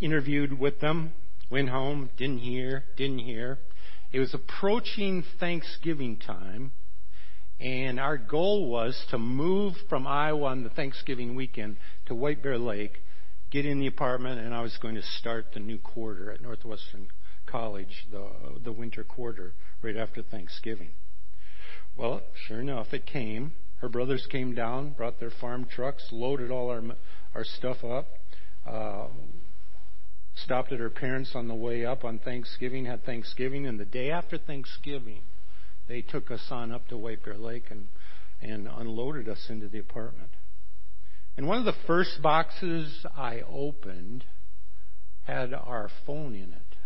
interviewed 0.00 0.58
with 0.58 0.80
them. 0.80 1.12
Went 1.50 1.68
home, 1.68 2.10
didn't 2.16 2.38
hear, 2.38 2.84
didn't 2.96 3.18
hear. 3.18 3.58
It 4.12 4.20
was 4.20 4.34
approaching 4.34 5.24
Thanksgiving 5.40 6.16
time, 6.16 6.72
and 7.60 8.00
our 8.00 8.16
goal 8.16 8.70
was 8.70 9.04
to 9.10 9.18
move 9.18 9.74
from 9.88 10.06
Iowa 10.06 10.46
on 10.46 10.62
the 10.62 10.70
Thanksgiving 10.70 11.34
weekend 11.34 11.76
to 12.06 12.14
White 12.14 12.42
Bear 12.42 12.58
Lake, 12.58 13.02
get 13.54 13.64
in 13.64 13.78
the 13.78 13.86
apartment, 13.86 14.40
and 14.40 14.52
I 14.52 14.62
was 14.62 14.76
going 14.82 14.96
to 14.96 15.02
start 15.02 15.52
the 15.54 15.60
new 15.60 15.78
quarter 15.78 16.32
at 16.32 16.42
Northwestern 16.42 17.06
College, 17.46 18.04
the, 18.10 18.26
the 18.64 18.72
winter 18.72 19.04
quarter, 19.04 19.52
right 19.80 19.96
after 19.96 20.22
Thanksgiving. 20.22 20.90
Well, 21.96 22.22
sure 22.48 22.60
enough, 22.60 22.88
it 22.92 23.06
came. 23.06 23.52
Her 23.76 23.88
brothers 23.88 24.26
came 24.28 24.56
down, 24.56 24.90
brought 24.90 25.20
their 25.20 25.30
farm 25.30 25.66
trucks, 25.66 26.08
loaded 26.10 26.50
all 26.50 26.68
our 26.68 26.82
our 27.32 27.44
stuff 27.44 27.84
up. 27.84 28.08
Uh, 28.66 29.06
stopped 30.34 30.72
at 30.72 30.80
her 30.80 30.90
parents 30.90 31.30
on 31.36 31.46
the 31.46 31.54
way 31.54 31.86
up 31.86 32.04
on 32.04 32.18
Thanksgiving, 32.18 32.86
had 32.86 33.04
Thanksgiving, 33.04 33.68
and 33.68 33.78
the 33.78 33.84
day 33.84 34.10
after 34.10 34.36
Thanksgiving, 34.36 35.20
they 35.86 36.02
took 36.02 36.32
us 36.32 36.44
on 36.50 36.72
up 36.72 36.88
to 36.88 36.96
Bear 37.24 37.38
Lake 37.38 37.66
and, 37.70 37.86
and 38.42 38.66
unloaded 38.66 39.28
us 39.28 39.46
into 39.48 39.68
the 39.68 39.78
apartment. 39.78 40.30
And 41.36 41.48
one 41.48 41.58
of 41.58 41.64
the 41.64 41.74
first 41.86 42.22
boxes 42.22 43.04
I 43.16 43.40
opened 43.40 44.24
had 45.22 45.52
our 45.52 45.90
phone 46.06 46.34
in 46.34 46.52
it. 46.52 46.76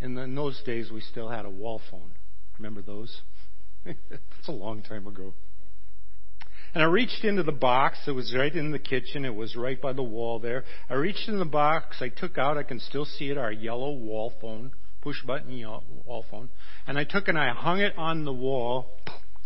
And 0.00 0.18
in 0.18 0.34
those 0.34 0.60
days, 0.66 0.90
we 0.90 1.00
still 1.00 1.28
had 1.28 1.46
a 1.46 1.50
wall 1.50 1.80
phone. 1.90 2.12
Remember 2.58 2.82
those? 2.82 3.22
it's 3.84 4.48
a 4.48 4.52
long 4.52 4.82
time 4.82 5.06
ago. 5.06 5.32
And 6.74 6.82
I 6.82 6.86
reached 6.86 7.24
into 7.24 7.42
the 7.42 7.52
box. 7.52 7.98
It 8.06 8.10
was 8.10 8.34
right 8.36 8.52
in 8.52 8.72
the 8.72 8.78
kitchen. 8.78 9.24
It 9.24 9.34
was 9.34 9.54
right 9.54 9.80
by 9.80 9.92
the 9.92 10.02
wall 10.02 10.40
there. 10.40 10.64
I 10.90 10.94
reached 10.94 11.28
in 11.28 11.38
the 11.38 11.44
box. 11.44 11.98
I 12.00 12.08
took 12.08 12.36
out, 12.36 12.58
I 12.58 12.64
can 12.64 12.80
still 12.80 13.04
see 13.04 13.30
it, 13.30 13.38
our 13.38 13.52
yellow 13.52 13.92
wall 13.92 14.32
phone, 14.40 14.72
push 15.00 15.22
button 15.24 15.64
wall 16.04 16.24
phone. 16.30 16.50
And 16.86 16.98
I 16.98 17.04
took 17.04 17.28
and 17.28 17.38
I 17.38 17.54
hung 17.54 17.78
it 17.78 17.96
on 17.96 18.24
the 18.24 18.32
wall, 18.32 18.90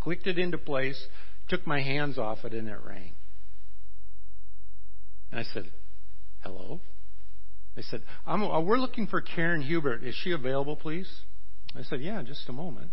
clicked 0.00 0.26
it 0.26 0.38
into 0.38 0.56
place, 0.56 1.06
took 1.48 1.66
my 1.66 1.82
hands 1.82 2.16
off 2.16 2.44
it, 2.44 2.54
and 2.54 2.66
it 2.66 2.78
rang. 2.82 3.12
And 5.30 5.40
I 5.40 5.44
said, 5.52 5.70
hello? 6.40 6.80
They 7.76 7.82
said, 7.82 8.02
uh, 8.26 8.60
we're 8.64 8.78
looking 8.78 9.06
for 9.06 9.20
Karen 9.20 9.62
Hubert. 9.62 10.02
Is 10.02 10.14
she 10.22 10.32
available, 10.32 10.76
please? 10.76 11.08
I 11.76 11.82
said, 11.82 12.00
yeah, 12.00 12.22
just 12.22 12.48
a 12.48 12.52
moment 12.52 12.90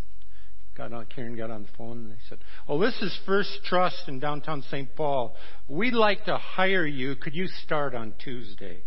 got 0.76 0.92
on, 0.92 1.06
Karen 1.06 1.38
got 1.38 1.50
on 1.50 1.64
the 1.64 1.70
phone 1.78 1.98
and 2.00 2.12
they 2.12 2.18
said, 2.28 2.40
"Oh, 2.68 2.80
this 2.80 2.96
is 3.02 3.18
First 3.26 3.60
Trust 3.64 4.08
in 4.08 4.20
downtown 4.20 4.64
St. 4.70 4.94
Paul. 4.96 5.36
We'd 5.68 5.94
like 5.94 6.26
to 6.26 6.38
hire 6.38 6.86
you. 6.86 7.16
Could 7.16 7.34
you 7.34 7.48
start 7.64 7.96
on 7.96 8.14
Tuesday 8.24 8.84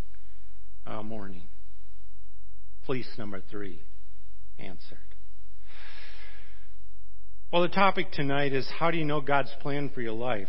uh, 0.87 1.03
morning?" 1.03 1.43
Police 2.85 3.09
number 3.19 3.43
three 3.51 3.83
answered. 4.59 4.99
Well, 7.53 7.63
the 7.63 7.69
topic 7.69 8.13
tonight 8.13 8.53
is 8.53 8.69
how 8.79 8.91
do 8.91 8.99
you 8.99 9.05
know 9.05 9.21
God's 9.23 9.55
plan 9.61 9.91
for 9.95 10.03
your 10.03 10.13
life? 10.13 10.49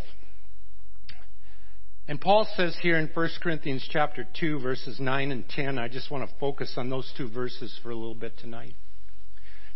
And 2.09 2.19
Paul 2.19 2.45
says 2.57 2.75
here 2.81 2.97
in 2.97 3.07
1 3.13 3.29
Corinthians 3.41 3.87
chapter 3.89 4.27
2 4.37 4.59
verses 4.59 4.99
9 4.99 5.31
and 5.31 5.47
10, 5.47 5.79
I 5.79 5.87
just 5.87 6.11
want 6.11 6.29
to 6.29 6.35
focus 6.39 6.73
on 6.75 6.89
those 6.89 7.09
two 7.15 7.29
verses 7.29 7.79
for 7.81 7.91
a 7.91 7.95
little 7.95 8.15
bit 8.15 8.37
tonight 8.37 8.73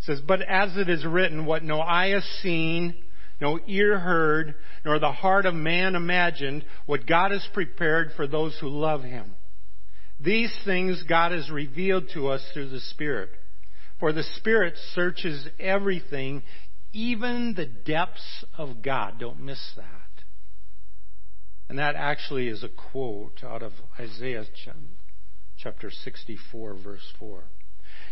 says, 0.05 0.21
But 0.25 0.41
as 0.41 0.75
it 0.77 0.89
is 0.89 1.05
written, 1.05 1.45
what 1.45 1.63
no 1.63 1.79
eye 1.79 2.09
has 2.09 2.23
seen, 2.41 2.95
no 3.41 3.59
ear 3.67 3.99
heard, 3.99 4.55
nor 4.85 4.99
the 4.99 5.11
heart 5.11 5.45
of 5.45 5.53
man 5.53 5.95
imagined, 5.95 6.65
what 6.85 7.07
God 7.07 7.31
has 7.31 7.47
prepared 7.53 8.11
for 8.15 8.27
those 8.27 8.57
who 8.59 8.67
love 8.67 9.03
him. 9.03 9.35
These 10.19 10.55
things 10.65 11.03
God 11.07 11.31
has 11.31 11.49
revealed 11.49 12.05
to 12.13 12.27
us 12.27 12.43
through 12.53 12.69
the 12.69 12.79
Spirit. 12.79 13.29
For 13.99 14.13
the 14.13 14.23
Spirit 14.37 14.75
searches 14.93 15.47
everything, 15.59 16.43
even 16.93 17.53
the 17.55 17.65
depths 17.65 18.45
of 18.57 18.81
God. 18.81 19.19
Don't 19.19 19.39
miss 19.39 19.61
that. 19.75 20.02
And 21.73 21.79
that 21.79 21.95
actually 21.95 22.49
is 22.49 22.63
a 22.63 22.69
quote 22.69 23.43
out 23.43 23.63
of 23.63 23.71
Isaiah 23.99 24.45
chapter 25.57 25.89
64, 25.89 26.75
verse 26.75 27.01
4. 27.17 27.43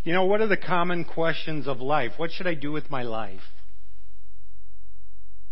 You 0.04 0.14
know, 0.14 0.26
what 0.26 0.42
are 0.42 0.48
the 0.48 0.58
common 0.58 1.06
questions 1.06 1.68
of 1.68 1.80
life? 1.80 2.14
What 2.18 2.32
should 2.32 2.48
I 2.48 2.56
do 2.56 2.72
with 2.72 2.90
my 2.90 3.04
life? 3.04 3.40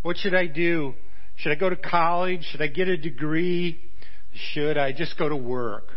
What 0.02 0.18
should 0.18 0.34
I 0.34 0.48
do? 0.48 0.96
Should 1.36 1.52
I 1.52 1.56
go 1.56 1.70
to 1.70 1.76
college? 1.76 2.46
Should 2.46 2.64
I 2.64 2.68
get 2.68 2.88
a 2.88 2.98
degree? 2.98 3.80
Should 4.34 4.76
I 4.76 4.92
just 4.92 5.16
go 5.20 5.30
to 5.30 5.38
work? 5.38 5.90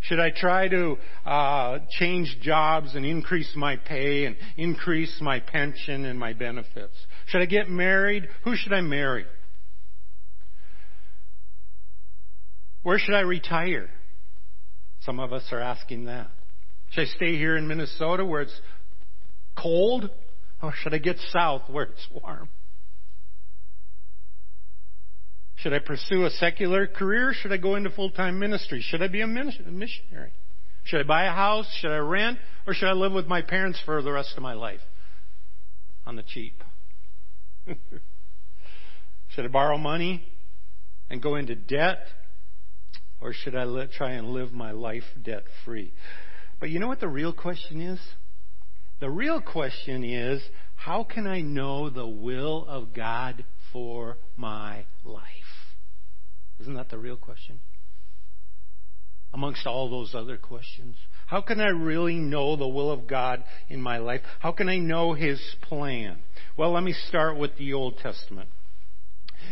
Should 0.00 0.18
I 0.18 0.32
try 0.32 0.66
to 0.66 0.96
uh, 1.24 1.78
change 1.90 2.38
jobs 2.42 2.96
and 2.96 3.06
increase 3.06 3.52
my 3.54 3.76
pay 3.76 4.24
and 4.24 4.34
increase 4.56 5.16
my 5.20 5.38
pension 5.38 6.06
and 6.06 6.18
my 6.18 6.32
benefits? 6.32 6.96
Should 7.26 7.40
I 7.40 7.46
get 7.46 7.70
married? 7.70 8.28
Who 8.42 8.56
should 8.56 8.72
I 8.72 8.80
marry? 8.80 9.26
Where 12.84 12.98
should 12.98 13.14
I 13.14 13.22
retire? 13.22 13.88
Some 15.00 15.18
of 15.18 15.32
us 15.32 15.42
are 15.50 15.60
asking 15.60 16.04
that. 16.04 16.28
Should 16.90 17.08
I 17.08 17.10
stay 17.16 17.36
here 17.36 17.56
in 17.56 17.66
Minnesota 17.66 18.24
where 18.24 18.42
it's 18.42 18.60
cold? 19.58 20.10
Or 20.62 20.72
should 20.76 20.94
I 20.94 20.98
get 20.98 21.16
south 21.32 21.62
where 21.68 21.84
it's 21.84 22.06
warm? 22.12 22.48
Should 25.56 25.72
I 25.72 25.78
pursue 25.78 26.26
a 26.26 26.30
secular 26.30 26.86
career? 26.86 27.32
Should 27.32 27.52
I 27.52 27.56
go 27.56 27.74
into 27.74 27.88
full 27.90 28.10
time 28.10 28.38
ministry? 28.38 28.82
Should 28.82 29.02
I 29.02 29.08
be 29.08 29.22
a 29.22 29.26
missionary? 29.26 30.32
Should 30.84 31.00
I 31.00 31.04
buy 31.04 31.24
a 31.24 31.32
house? 31.32 31.66
Should 31.80 31.90
I 31.90 31.96
rent? 31.96 32.38
Or 32.66 32.74
should 32.74 32.88
I 32.88 32.92
live 32.92 33.12
with 33.12 33.26
my 33.26 33.40
parents 33.40 33.80
for 33.84 34.02
the 34.02 34.12
rest 34.12 34.34
of 34.36 34.42
my 34.42 34.52
life? 34.52 34.80
On 36.04 36.16
the 36.16 36.22
cheap. 36.22 36.62
should 37.66 37.78
I 39.46 39.48
borrow 39.48 39.78
money 39.78 40.22
and 41.08 41.22
go 41.22 41.36
into 41.36 41.54
debt? 41.54 42.06
Or 43.24 43.32
should 43.32 43.56
I 43.56 43.64
try 43.86 44.12
and 44.12 44.28
live 44.28 44.52
my 44.52 44.72
life 44.72 45.02
debt 45.20 45.44
free? 45.64 45.94
But 46.60 46.68
you 46.68 46.78
know 46.78 46.88
what 46.88 47.00
the 47.00 47.08
real 47.08 47.32
question 47.32 47.80
is? 47.80 47.98
The 49.00 49.08
real 49.08 49.40
question 49.40 50.04
is, 50.04 50.42
how 50.76 51.04
can 51.04 51.26
I 51.26 51.40
know 51.40 51.88
the 51.88 52.06
will 52.06 52.66
of 52.68 52.92
God 52.92 53.46
for 53.72 54.18
my 54.36 54.84
life? 55.04 55.22
Isn't 56.60 56.74
that 56.74 56.90
the 56.90 56.98
real 56.98 57.16
question? 57.16 57.60
Amongst 59.32 59.66
all 59.66 59.88
those 59.88 60.14
other 60.14 60.36
questions. 60.36 60.94
How 61.26 61.40
can 61.40 61.60
I 61.60 61.68
really 61.68 62.16
know 62.16 62.56
the 62.56 62.68
will 62.68 62.90
of 62.90 63.06
God 63.06 63.42
in 63.70 63.80
my 63.80 63.96
life? 63.96 64.20
How 64.38 64.52
can 64.52 64.68
I 64.68 64.76
know 64.76 65.14
His 65.14 65.40
plan? 65.62 66.18
Well, 66.58 66.72
let 66.72 66.82
me 66.82 66.94
start 67.08 67.38
with 67.38 67.56
the 67.56 67.72
Old 67.72 67.96
Testament. 68.02 68.50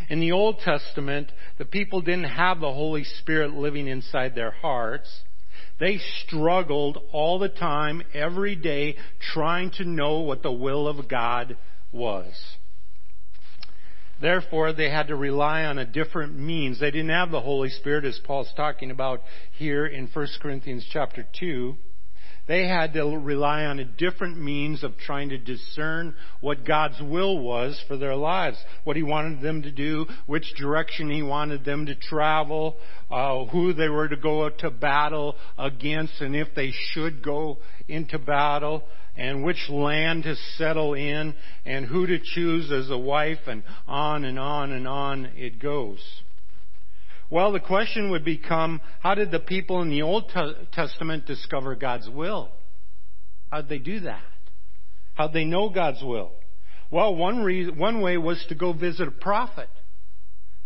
In 0.08 0.20
the 0.20 0.32
Old 0.32 0.58
Testament, 0.58 1.32
the 1.58 1.64
people 1.64 2.00
didn't 2.00 2.24
have 2.24 2.60
the 2.60 2.72
Holy 2.72 3.04
Spirit 3.04 3.52
living 3.54 3.86
inside 3.86 4.34
their 4.34 4.50
hearts. 4.50 5.22
They 5.80 5.98
struggled 6.24 6.98
all 7.12 7.38
the 7.38 7.48
time, 7.48 8.02
every 8.14 8.54
day, 8.54 8.96
trying 9.32 9.70
to 9.72 9.84
know 9.84 10.20
what 10.20 10.42
the 10.42 10.52
will 10.52 10.86
of 10.86 11.08
God 11.08 11.56
was. 11.92 12.32
Therefore, 14.20 14.72
they 14.72 14.88
had 14.88 15.08
to 15.08 15.16
rely 15.16 15.64
on 15.64 15.78
a 15.78 15.84
different 15.84 16.38
means. 16.38 16.78
They 16.78 16.92
didn't 16.92 17.10
have 17.10 17.32
the 17.32 17.40
Holy 17.40 17.70
Spirit, 17.70 18.04
as 18.04 18.20
Paul's 18.24 18.52
talking 18.56 18.92
about 18.92 19.22
here 19.50 19.84
in 19.84 20.06
1 20.06 20.28
Corinthians 20.40 20.86
chapter 20.92 21.26
2. 21.40 21.76
They 22.48 22.66
had 22.66 22.94
to 22.94 23.04
rely 23.04 23.64
on 23.66 23.78
a 23.78 23.84
different 23.84 24.36
means 24.36 24.82
of 24.82 24.98
trying 24.98 25.28
to 25.28 25.38
discern 25.38 26.16
what 26.40 26.64
God's 26.64 27.00
will 27.00 27.38
was 27.38 27.80
for 27.86 27.96
their 27.96 28.16
lives, 28.16 28.58
what 28.82 28.96
He 28.96 29.04
wanted 29.04 29.40
them 29.40 29.62
to 29.62 29.70
do, 29.70 30.06
which 30.26 30.54
direction 30.56 31.08
He 31.08 31.22
wanted 31.22 31.64
them 31.64 31.86
to 31.86 31.94
travel, 31.94 32.76
uh, 33.10 33.44
who 33.44 33.72
they 33.72 33.88
were 33.88 34.08
to 34.08 34.16
go 34.16 34.48
to 34.48 34.70
battle 34.70 35.36
against, 35.56 36.20
and 36.20 36.34
if 36.34 36.48
they 36.56 36.72
should 36.72 37.22
go 37.22 37.58
into 37.86 38.18
battle, 38.18 38.82
and 39.16 39.44
which 39.44 39.68
land 39.68 40.24
to 40.24 40.34
settle 40.56 40.94
in, 40.94 41.34
and 41.64 41.86
who 41.86 42.06
to 42.08 42.18
choose 42.18 42.72
as 42.72 42.90
a 42.90 42.98
wife, 42.98 43.46
and 43.46 43.62
on 43.86 44.24
and 44.24 44.38
on 44.38 44.72
and 44.72 44.88
on 44.88 45.26
it 45.36 45.60
goes. 45.60 46.00
Well, 47.32 47.50
the 47.50 47.60
question 47.60 48.10
would 48.10 48.26
become 48.26 48.82
how 49.00 49.14
did 49.14 49.30
the 49.30 49.38
people 49.38 49.80
in 49.80 49.88
the 49.88 50.02
Old 50.02 50.30
Testament 50.70 51.24
discover 51.24 51.74
God's 51.74 52.06
will? 52.06 52.50
How 53.50 53.62
did 53.62 53.70
they 53.70 53.78
do 53.78 54.00
that? 54.00 54.20
How 55.14 55.28
did 55.28 55.32
they 55.32 55.46
know 55.46 55.70
God's 55.70 56.02
will? 56.02 56.32
Well, 56.90 57.14
one, 57.14 57.42
reason, 57.42 57.78
one 57.78 58.02
way 58.02 58.18
was 58.18 58.44
to 58.50 58.54
go 58.54 58.74
visit 58.74 59.08
a 59.08 59.12
prophet. 59.12 59.70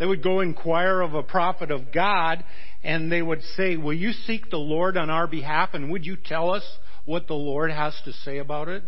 They 0.00 0.06
would 0.06 0.24
go 0.24 0.40
inquire 0.40 1.02
of 1.02 1.14
a 1.14 1.22
prophet 1.22 1.70
of 1.70 1.92
God, 1.94 2.42
and 2.82 3.12
they 3.12 3.22
would 3.22 3.42
say, 3.56 3.76
Will 3.76 3.94
you 3.94 4.10
seek 4.10 4.50
the 4.50 4.56
Lord 4.56 4.96
on 4.96 5.08
our 5.08 5.28
behalf, 5.28 5.68
and 5.72 5.92
would 5.92 6.04
you 6.04 6.16
tell 6.16 6.50
us 6.50 6.64
what 7.04 7.28
the 7.28 7.34
Lord 7.34 7.70
has 7.70 7.94
to 8.06 8.12
say 8.12 8.38
about 8.38 8.66
it? 8.66 8.82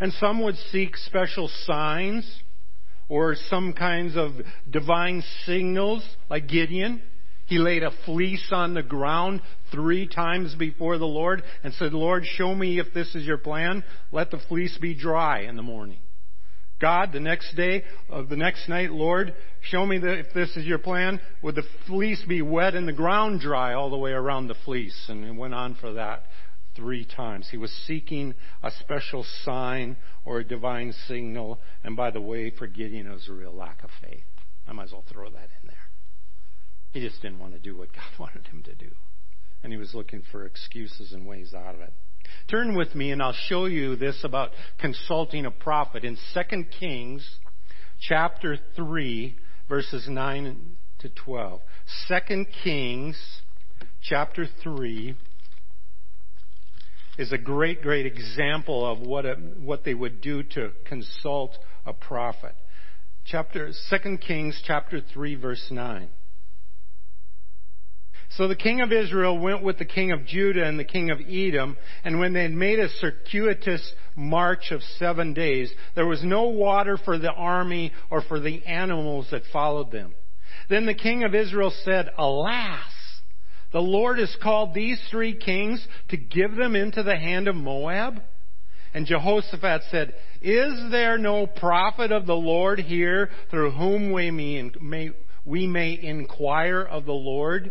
And 0.00 0.12
some 0.14 0.42
would 0.42 0.56
seek 0.72 0.96
special 0.96 1.48
signs 1.64 2.42
or 3.10 3.34
some 3.48 3.74
kinds 3.74 4.16
of 4.16 4.32
divine 4.70 5.22
signals, 5.44 6.08
like 6.30 6.48
Gideon. 6.48 7.02
He 7.46 7.58
laid 7.58 7.82
a 7.82 7.90
fleece 8.06 8.48
on 8.52 8.74
the 8.74 8.82
ground 8.84 9.42
three 9.72 10.06
times 10.06 10.54
before 10.54 10.96
the 10.96 11.06
Lord 11.06 11.42
and 11.64 11.74
said, 11.74 11.92
Lord, 11.92 12.24
show 12.24 12.54
me 12.54 12.78
if 12.78 12.94
this 12.94 13.12
is 13.16 13.26
your 13.26 13.38
plan. 13.38 13.82
Let 14.12 14.30
the 14.30 14.38
fleece 14.48 14.78
be 14.80 14.94
dry 14.94 15.40
in 15.40 15.56
the 15.56 15.62
morning. 15.62 15.98
God, 16.80 17.12
the 17.12 17.20
next 17.20 17.56
day, 17.56 17.82
of 18.08 18.28
the 18.28 18.36
next 18.36 18.68
night, 18.68 18.92
Lord, 18.92 19.34
show 19.60 19.84
me 19.84 19.98
that 19.98 20.18
if 20.18 20.32
this 20.32 20.56
is 20.56 20.64
your 20.64 20.78
plan, 20.78 21.20
would 21.42 21.56
the 21.56 21.64
fleece 21.88 22.24
be 22.26 22.40
wet 22.40 22.74
and 22.74 22.86
the 22.86 22.92
ground 22.92 23.40
dry 23.40 23.74
all 23.74 23.90
the 23.90 23.98
way 23.98 24.12
around 24.12 24.46
the 24.46 24.54
fleece? 24.64 25.06
And 25.08 25.24
it 25.24 25.34
went 25.34 25.52
on 25.52 25.74
for 25.74 25.94
that 25.94 26.22
three 26.80 27.04
times. 27.04 27.48
He 27.50 27.58
was 27.58 27.70
seeking 27.86 28.34
a 28.62 28.70
special 28.80 29.24
sign 29.44 29.96
or 30.24 30.38
a 30.38 30.44
divine 30.44 30.94
signal, 31.06 31.60
and 31.84 31.94
by 31.94 32.10
the 32.10 32.20
way, 32.20 32.50
forgetting 32.50 33.06
it 33.06 33.12
was 33.12 33.28
a 33.28 33.32
real 33.32 33.54
lack 33.54 33.84
of 33.84 33.90
faith. 34.00 34.24
I 34.66 34.72
might 34.72 34.84
as 34.84 34.92
well 34.92 35.04
throw 35.12 35.30
that 35.30 35.48
in 35.62 35.68
there. 35.68 35.76
He 36.92 37.06
just 37.06 37.20
didn't 37.20 37.38
want 37.38 37.52
to 37.52 37.58
do 37.58 37.76
what 37.76 37.92
God 37.92 38.18
wanted 38.18 38.46
him 38.46 38.62
to 38.64 38.74
do. 38.74 38.90
And 39.62 39.72
he 39.72 39.78
was 39.78 39.94
looking 39.94 40.22
for 40.32 40.46
excuses 40.46 41.12
and 41.12 41.26
ways 41.26 41.52
out 41.54 41.74
of 41.74 41.82
it. 41.82 41.92
Turn 42.48 42.74
with 42.74 42.94
me 42.94 43.10
and 43.10 43.22
I'll 43.22 43.36
show 43.48 43.66
you 43.66 43.96
this 43.96 44.24
about 44.24 44.52
consulting 44.80 45.44
a 45.44 45.50
prophet 45.50 46.04
in 46.04 46.16
2 46.34 46.64
Kings 46.78 47.28
chapter 48.00 48.56
3 48.76 49.36
verses 49.68 50.06
9 50.08 50.76
to 51.00 51.08
12. 51.08 51.60
2 52.08 52.46
Kings 52.62 53.42
chapter 54.02 54.46
3 54.62 55.16
is 57.20 57.32
a 57.32 57.38
great, 57.38 57.82
great 57.82 58.06
example 58.06 58.90
of 58.90 58.98
what, 58.98 59.26
a, 59.26 59.34
what 59.34 59.84
they 59.84 59.92
would 59.92 60.22
do 60.22 60.42
to 60.42 60.72
consult 60.86 61.58
a 61.84 61.92
prophet. 61.92 62.54
Chapter, 63.26 63.70
2 63.90 64.16
Kings 64.26 64.60
chapter 64.66 65.02
3 65.12 65.34
verse 65.34 65.66
9. 65.70 66.08
So 68.30 68.48
the 68.48 68.56
king 68.56 68.80
of 68.80 68.90
Israel 68.90 69.38
went 69.38 69.62
with 69.62 69.76
the 69.76 69.84
king 69.84 70.12
of 70.12 70.24
Judah 70.24 70.64
and 70.64 70.78
the 70.78 70.84
king 70.84 71.10
of 71.10 71.18
Edom, 71.20 71.76
and 72.04 72.20
when 72.20 72.32
they 72.32 72.44
had 72.44 72.52
made 72.52 72.78
a 72.78 72.88
circuitous 72.88 73.92
march 74.16 74.70
of 74.70 74.80
seven 74.98 75.34
days, 75.34 75.70
there 75.96 76.06
was 76.06 76.24
no 76.24 76.44
water 76.44 76.96
for 76.96 77.18
the 77.18 77.32
army 77.32 77.92
or 78.08 78.22
for 78.22 78.40
the 78.40 78.64
animals 78.64 79.26
that 79.30 79.42
followed 79.52 79.90
them. 79.90 80.14
Then 80.70 80.86
the 80.86 80.94
king 80.94 81.24
of 81.24 81.34
Israel 81.34 81.72
said, 81.84 82.08
Alas! 82.16 82.99
The 83.72 83.80
Lord 83.80 84.18
has 84.18 84.36
called 84.42 84.74
these 84.74 85.00
three 85.10 85.34
kings 85.34 85.86
to 86.08 86.16
give 86.16 86.56
them 86.56 86.74
into 86.74 87.02
the 87.02 87.16
hand 87.16 87.46
of 87.46 87.54
Moab? 87.54 88.20
And 88.92 89.06
Jehoshaphat 89.06 89.82
said, 89.90 90.14
Is 90.42 90.90
there 90.90 91.16
no 91.18 91.46
prophet 91.46 92.10
of 92.10 92.26
the 92.26 92.34
Lord 92.34 92.80
here 92.80 93.30
through 93.50 93.70
whom 93.72 94.12
we 94.12 94.30
may, 94.32 95.10
we 95.44 95.66
may 95.68 95.98
inquire 96.02 96.82
of 96.82 97.04
the 97.04 97.12
Lord? 97.12 97.70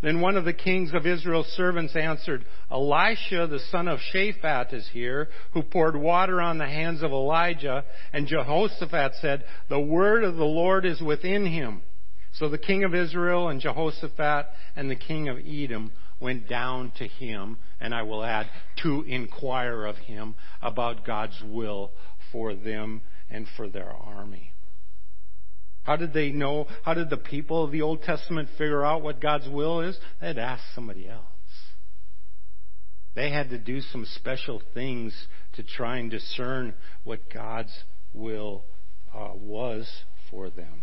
Then 0.00 0.20
one 0.20 0.36
of 0.36 0.44
the 0.44 0.52
kings 0.52 0.92
of 0.94 1.06
Israel's 1.06 1.48
servants 1.56 1.96
answered, 1.96 2.44
Elisha, 2.70 3.48
the 3.48 3.58
son 3.70 3.88
of 3.88 3.98
Shaphat, 4.12 4.72
is 4.72 4.88
here, 4.92 5.28
who 5.52 5.62
poured 5.62 5.96
water 5.96 6.40
on 6.40 6.58
the 6.58 6.66
hands 6.66 7.02
of 7.02 7.10
Elijah. 7.10 7.84
And 8.12 8.28
Jehoshaphat 8.28 9.14
said, 9.20 9.44
The 9.68 9.80
word 9.80 10.22
of 10.22 10.36
the 10.36 10.44
Lord 10.44 10.84
is 10.84 11.00
within 11.00 11.46
him. 11.46 11.82
So 12.38 12.48
the 12.48 12.58
king 12.58 12.84
of 12.84 12.94
Israel 12.94 13.48
and 13.48 13.60
Jehoshaphat 13.60 14.46
and 14.76 14.88
the 14.88 14.96
king 14.96 15.28
of 15.28 15.38
Edom 15.38 15.90
went 16.20 16.48
down 16.48 16.92
to 16.98 17.06
him, 17.06 17.58
and 17.80 17.92
I 17.92 18.02
will 18.02 18.24
add, 18.24 18.48
to 18.82 19.02
inquire 19.02 19.84
of 19.84 19.96
him 19.96 20.36
about 20.62 21.04
God's 21.04 21.40
will 21.44 21.90
for 22.30 22.54
them 22.54 23.02
and 23.28 23.46
for 23.56 23.68
their 23.68 23.90
army. 23.90 24.52
How 25.82 25.96
did 25.96 26.12
they 26.12 26.30
know? 26.30 26.66
How 26.84 26.94
did 26.94 27.10
the 27.10 27.16
people 27.16 27.64
of 27.64 27.72
the 27.72 27.82
Old 27.82 28.02
Testament 28.02 28.50
figure 28.56 28.84
out 28.84 29.02
what 29.02 29.20
God's 29.20 29.48
will 29.48 29.80
is? 29.80 29.98
They 30.20 30.28
had 30.28 30.38
asked 30.38 30.74
somebody 30.74 31.08
else. 31.08 31.24
They 33.16 33.30
had 33.30 33.50
to 33.50 33.58
do 33.58 33.80
some 33.80 34.04
special 34.04 34.62
things 34.74 35.12
to 35.54 35.64
try 35.64 35.96
and 35.96 36.08
discern 36.08 36.74
what 37.02 37.32
God's 37.32 37.76
will 38.12 38.64
uh, 39.12 39.30
was 39.34 39.90
for 40.30 40.50
them. 40.50 40.82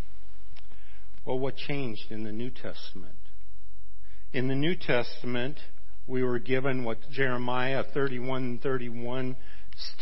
Well, 1.25 1.39
what 1.39 1.57
changed 1.57 2.11
in 2.11 2.23
the 2.23 2.31
New 2.31 2.51
Testament? 2.51 3.17
In 4.31 4.47
the 4.47 4.55
New 4.55 4.75
Testament, 4.75 5.59
we 6.05 6.23
were 6.23 6.39
given 6.39 6.83
what 6.83 7.09
Jeremiah 7.09 7.83
31 7.93 8.59
31 8.61 9.35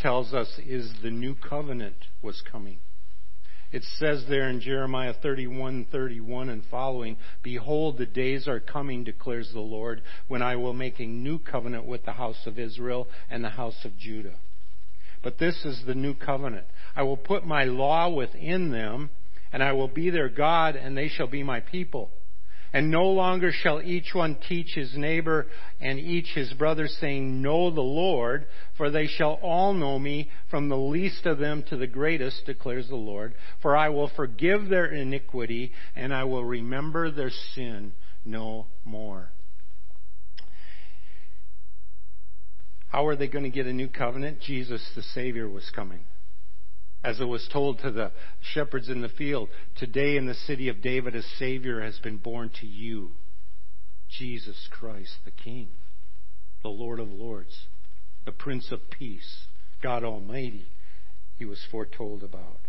tells 0.02 0.34
us 0.34 0.60
is 0.66 0.92
the 1.02 1.10
new 1.10 1.34
covenant 1.34 1.96
was 2.22 2.42
coming. 2.50 2.78
It 3.72 3.82
says 3.98 4.24
there 4.28 4.48
in 4.50 4.60
Jeremiah 4.60 5.14
31, 5.20 5.86
31 5.90 6.48
and 6.48 6.62
following, 6.70 7.16
Behold, 7.42 7.98
the 7.98 8.06
days 8.06 8.46
are 8.46 8.60
coming, 8.60 9.02
declares 9.02 9.50
the 9.52 9.60
Lord, 9.60 10.02
when 10.28 10.42
I 10.42 10.54
will 10.54 10.74
make 10.74 11.00
a 11.00 11.06
new 11.06 11.40
covenant 11.40 11.84
with 11.84 12.04
the 12.04 12.12
house 12.12 12.46
of 12.46 12.58
Israel 12.58 13.08
and 13.28 13.42
the 13.42 13.48
house 13.48 13.84
of 13.84 13.98
Judah. 13.98 14.36
But 15.24 15.38
this 15.38 15.64
is 15.64 15.82
the 15.86 15.94
new 15.94 16.14
covenant. 16.14 16.66
I 16.94 17.02
will 17.02 17.16
put 17.16 17.46
my 17.46 17.64
law 17.64 18.10
within 18.10 18.70
them, 18.70 19.10
and 19.54 19.62
I 19.62 19.70
will 19.70 19.86
be 19.86 20.10
their 20.10 20.28
God, 20.28 20.74
and 20.74 20.98
they 20.98 21.06
shall 21.06 21.28
be 21.28 21.44
my 21.44 21.60
people. 21.60 22.10
And 22.72 22.90
no 22.90 23.04
longer 23.04 23.52
shall 23.52 23.80
each 23.80 24.12
one 24.12 24.36
teach 24.48 24.74
his 24.74 24.96
neighbor 24.96 25.46
and 25.80 25.96
each 25.96 26.26
his 26.34 26.52
brother, 26.54 26.88
saying, 26.88 27.40
Know 27.40 27.70
the 27.70 27.80
Lord, 27.80 28.46
for 28.76 28.90
they 28.90 29.06
shall 29.06 29.34
all 29.34 29.72
know 29.72 29.96
me, 29.96 30.28
from 30.50 30.68
the 30.68 30.76
least 30.76 31.24
of 31.24 31.38
them 31.38 31.62
to 31.68 31.76
the 31.76 31.86
greatest, 31.86 32.44
declares 32.46 32.88
the 32.88 32.96
Lord. 32.96 33.36
For 33.62 33.76
I 33.76 33.90
will 33.90 34.10
forgive 34.16 34.68
their 34.68 34.86
iniquity, 34.86 35.70
and 35.94 36.12
I 36.12 36.24
will 36.24 36.44
remember 36.44 37.12
their 37.12 37.30
sin 37.54 37.92
no 38.24 38.66
more. 38.84 39.30
How 42.88 43.06
are 43.06 43.14
they 43.14 43.28
going 43.28 43.44
to 43.44 43.50
get 43.50 43.66
a 43.66 43.72
new 43.72 43.88
covenant? 43.88 44.40
Jesus, 44.40 44.84
the 44.96 45.02
Savior, 45.02 45.48
was 45.48 45.70
coming 45.72 46.00
as 47.04 47.20
it 47.20 47.24
was 47.24 47.46
told 47.52 47.78
to 47.80 47.90
the 47.90 48.10
shepherds 48.40 48.88
in 48.88 49.02
the 49.02 49.08
field, 49.10 49.50
today 49.76 50.16
in 50.16 50.26
the 50.26 50.34
city 50.34 50.68
of 50.68 50.80
David 50.80 51.14
a 51.14 51.22
Savior 51.22 51.82
has 51.82 51.98
been 51.98 52.16
born 52.16 52.50
to 52.60 52.66
you, 52.66 53.10
Jesus 54.08 54.68
Christ 54.70 55.12
the 55.26 55.30
King, 55.30 55.68
the 56.62 56.70
Lord 56.70 56.98
of 56.98 57.10
Lords, 57.10 57.66
the 58.24 58.32
Prince 58.32 58.72
of 58.72 58.90
Peace, 58.90 59.46
God 59.82 60.02
Almighty, 60.02 60.68
he 61.36 61.44
was 61.44 61.66
foretold 61.70 62.22
about. 62.22 62.60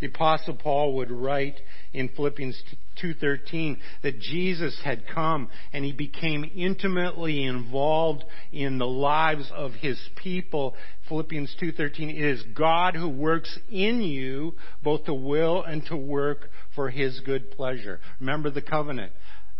The 0.00 0.08
apostle 0.08 0.54
Paul 0.54 0.94
would 0.96 1.10
write 1.10 1.60
in 1.92 2.08
Philippians 2.10 2.62
2:13 2.96 3.78
that 4.02 4.20
Jesus 4.20 4.78
had 4.84 5.06
come 5.06 5.48
and 5.72 5.84
he 5.84 5.92
became 5.92 6.50
intimately 6.54 7.44
involved 7.44 8.24
in 8.52 8.78
the 8.78 8.86
lives 8.86 9.50
of 9.54 9.74
his 9.74 9.98
people. 10.16 10.76
Philippians 11.08 11.54
2:13 11.60 12.10
it 12.10 12.16
is 12.16 12.42
God 12.54 12.94
who 12.94 13.08
works 13.08 13.58
in 13.70 14.02
you 14.02 14.54
both 14.82 15.04
to 15.04 15.14
will 15.14 15.62
and 15.62 15.84
to 15.86 15.96
work 15.96 16.50
for 16.74 16.90
his 16.90 17.20
good 17.20 17.50
pleasure. 17.50 18.00
Remember 18.20 18.50
the 18.50 18.62
covenant. 18.62 19.12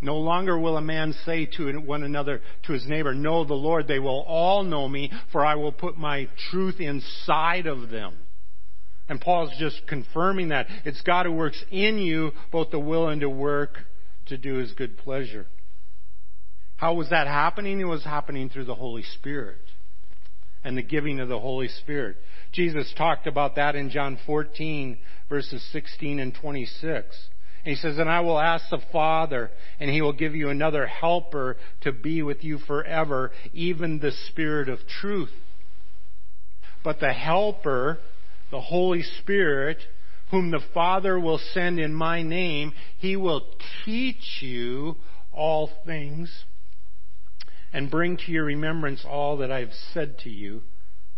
No 0.03 0.19
longer 0.19 0.59
will 0.59 0.77
a 0.77 0.83
man 0.83 1.15
say 1.25 1.47
to 1.57 1.73
one 1.81 2.03
another, 2.03 2.43
to 2.65 2.75
his 2.75 2.87
neighbor, 2.87 3.15
Know 3.15 3.45
the 3.45 3.55
Lord, 3.55 3.89
they 3.89 3.99
will 3.99 4.25
all 4.29 4.63
know 4.63 4.87
me, 4.87 5.11
for 5.33 5.45
I 5.45 5.55
will 5.55 5.73
put 5.73 5.97
my 5.97 6.29
truth 6.51 6.81
inside 6.81 7.67
of 7.67 7.89
them. 7.89 8.15
And 9.09 9.21
Paul's 9.21 9.53
just 9.59 9.83
confirming 9.87 10.49
that. 10.49 10.67
It's 10.85 11.01
God 11.03 11.27
who 11.27 11.33
works 11.33 11.63
in 11.71 11.99
you 11.99 12.33
both 12.51 12.71
the 12.71 12.81
will 12.81 13.09
and 13.09 13.21
to 13.21 13.31
work 13.31 13.79
to 14.27 14.37
do 14.37 14.55
his 14.55 14.73
good 14.73 14.99
pleasure. 14.99 15.47
How 16.77 16.95
was 16.95 17.11
that 17.11 17.27
happening? 17.27 17.81
It 17.81 17.85
was 17.85 18.05
happening 18.05 18.51
through 18.51 18.65
the 18.65 18.75
Holy 18.75 19.03
Spirit 19.03 19.59
and 20.65 20.77
the 20.77 20.83
giving 20.83 21.21
of 21.21 21.29
the 21.29 21.39
Holy 21.39 21.69
Spirit. 21.69 22.17
Jesus 22.53 22.93
talked 22.99 23.27
about 23.27 23.57
that 23.57 23.77
in 23.77 23.91
John 23.91 24.19
14, 24.27 24.99
verses 25.29 25.65
16 25.73 26.19
and 26.19 26.35
26. 26.35 27.29
And 27.65 27.75
he 27.75 27.77
says, 27.77 27.99
And 27.99 28.11
I 28.11 28.21
will 28.21 28.39
ask 28.39 28.69
the 28.71 28.81
Father, 28.93 29.51
and 29.79 29.91
he 29.91 30.03
will 30.03 30.13
give 30.13 30.35
you 30.35 30.51
another 30.51 30.87
helper 30.87 31.57
to 31.83 31.93
be 31.93 32.23
with 32.23 32.43
you 32.43 32.59
forever, 32.59 33.31
even 33.53 34.01
the 34.01 34.13
Spirit 34.29 34.69
of 34.69 34.81
truth. 34.87 35.33
But 36.85 37.01
the 37.01 37.13
helper 37.13 37.99
the 38.51 38.61
Holy 38.61 39.03
Spirit, 39.21 39.79
whom 40.31 40.51
the 40.51 40.61
Father 40.75 41.19
will 41.19 41.41
send 41.53 41.79
in 41.79 41.95
my 41.95 42.23
name, 42.23 42.73
he 42.99 43.17
will 43.17 43.47
teach 43.85 44.41
you 44.41 44.97
all 45.33 45.71
things 45.85 46.45
and 47.73 47.91
bring 47.91 48.17
to 48.17 48.33
your 48.33 48.45
remembrance 48.45 49.05
all 49.09 49.37
that 49.39 49.53
I've 49.53 49.73
said 49.93 50.19
to 50.21 50.31
you. 50.31 50.63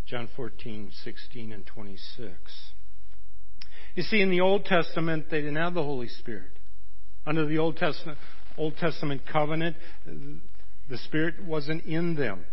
John 0.07 0.29
14, 0.37 0.91
16, 1.05 1.53
and 1.53 1.67
26. 1.67 2.33
You 3.95 4.03
see, 4.03 4.21
in 4.21 4.31
the 4.31 4.41
Old 4.41 4.65
Testament, 4.65 5.27
they 5.31 5.41
didn't 5.41 5.57
have 5.57 5.75
the 5.75 5.83
Holy 5.83 6.09
Spirit. 6.09 6.51
Under 7.27 7.47
the 7.47 7.59
Old 7.59 7.77
Testament, 7.77 8.19
Old 8.57 8.77
Testament 8.79 9.23
covenant, 9.31 9.77
the 10.07 10.99
Spirit 10.99 11.45
wasn't 11.45 11.85
in 11.85 12.15
them. 12.15 12.45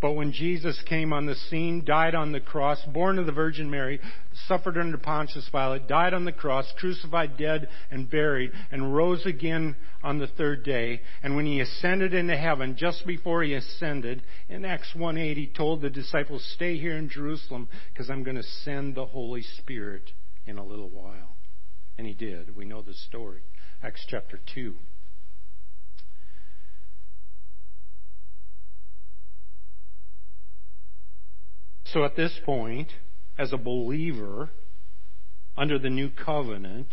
But 0.00 0.12
when 0.12 0.32
Jesus 0.32 0.82
came 0.88 1.12
on 1.12 1.26
the 1.26 1.34
scene, 1.34 1.84
died 1.84 2.14
on 2.14 2.32
the 2.32 2.40
cross, 2.40 2.82
born 2.86 3.18
of 3.18 3.26
the 3.26 3.32
Virgin 3.32 3.70
Mary, 3.70 4.00
suffered 4.48 4.78
under 4.78 4.96
Pontius 4.96 5.48
Pilate, 5.50 5.88
died 5.88 6.14
on 6.14 6.24
the 6.24 6.32
cross, 6.32 6.72
crucified, 6.78 7.36
dead, 7.36 7.68
and 7.90 8.10
buried, 8.10 8.52
and 8.70 8.94
rose 8.94 9.26
again 9.26 9.76
on 10.02 10.18
the 10.18 10.26
third 10.26 10.64
day, 10.64 11.02
and 11.22 11.36
when 11.36 11.44
he 11.44 11.60
ascended 11.60 12.14
into 12.14 12.36
heaven, 12.36 12.76
just 12.78 13.06
before 13.06 13.42
he 13.42 13.52
ascended, 13.52 14.22
in 14.48 14.64
Acts 14.64 14.94
1.8, 14.96 15.36
he 15.36 15.46
told 15.46 15.82
the 15.82 15.90
disciples, 15.90 16.50
stay 16.54 16.78
here 16.78 16.96
in 16.96 17.10
Jerusalem, 17.10 17.68
because 17.92 18.08
I'm 18.08 18.22
going 18.22 18.36
to 18.36 18.42
send 18.42 18.94
the 18.94 19.04
Holy 19.04 19.42
Spirit 19.42 20.12
in 20.46 20.56
a 20.56 20.64
little 20.64 20.88
while. 20.88 21.36
And 21.98 22.06
he 22.06 22.14
did. 22.14 22.56
We 22.56 22.64
know 22.64 22.80
the 22.80 22.94
story. 22.94 23.42
Acts 23.82 24.06
chapter 24.08 24.40
2. 24.54 24.74
So 31.92 32.04
at 32.04 32.16
this 32.16 32.32
point, 32.44 32.88
as 33.38 33.52
a 33.52 33.56
believer 33.56 34.50
under 35.56 35.78
the 35.78 35.90
new 35.90 36.10
covenant, 36.10 36.86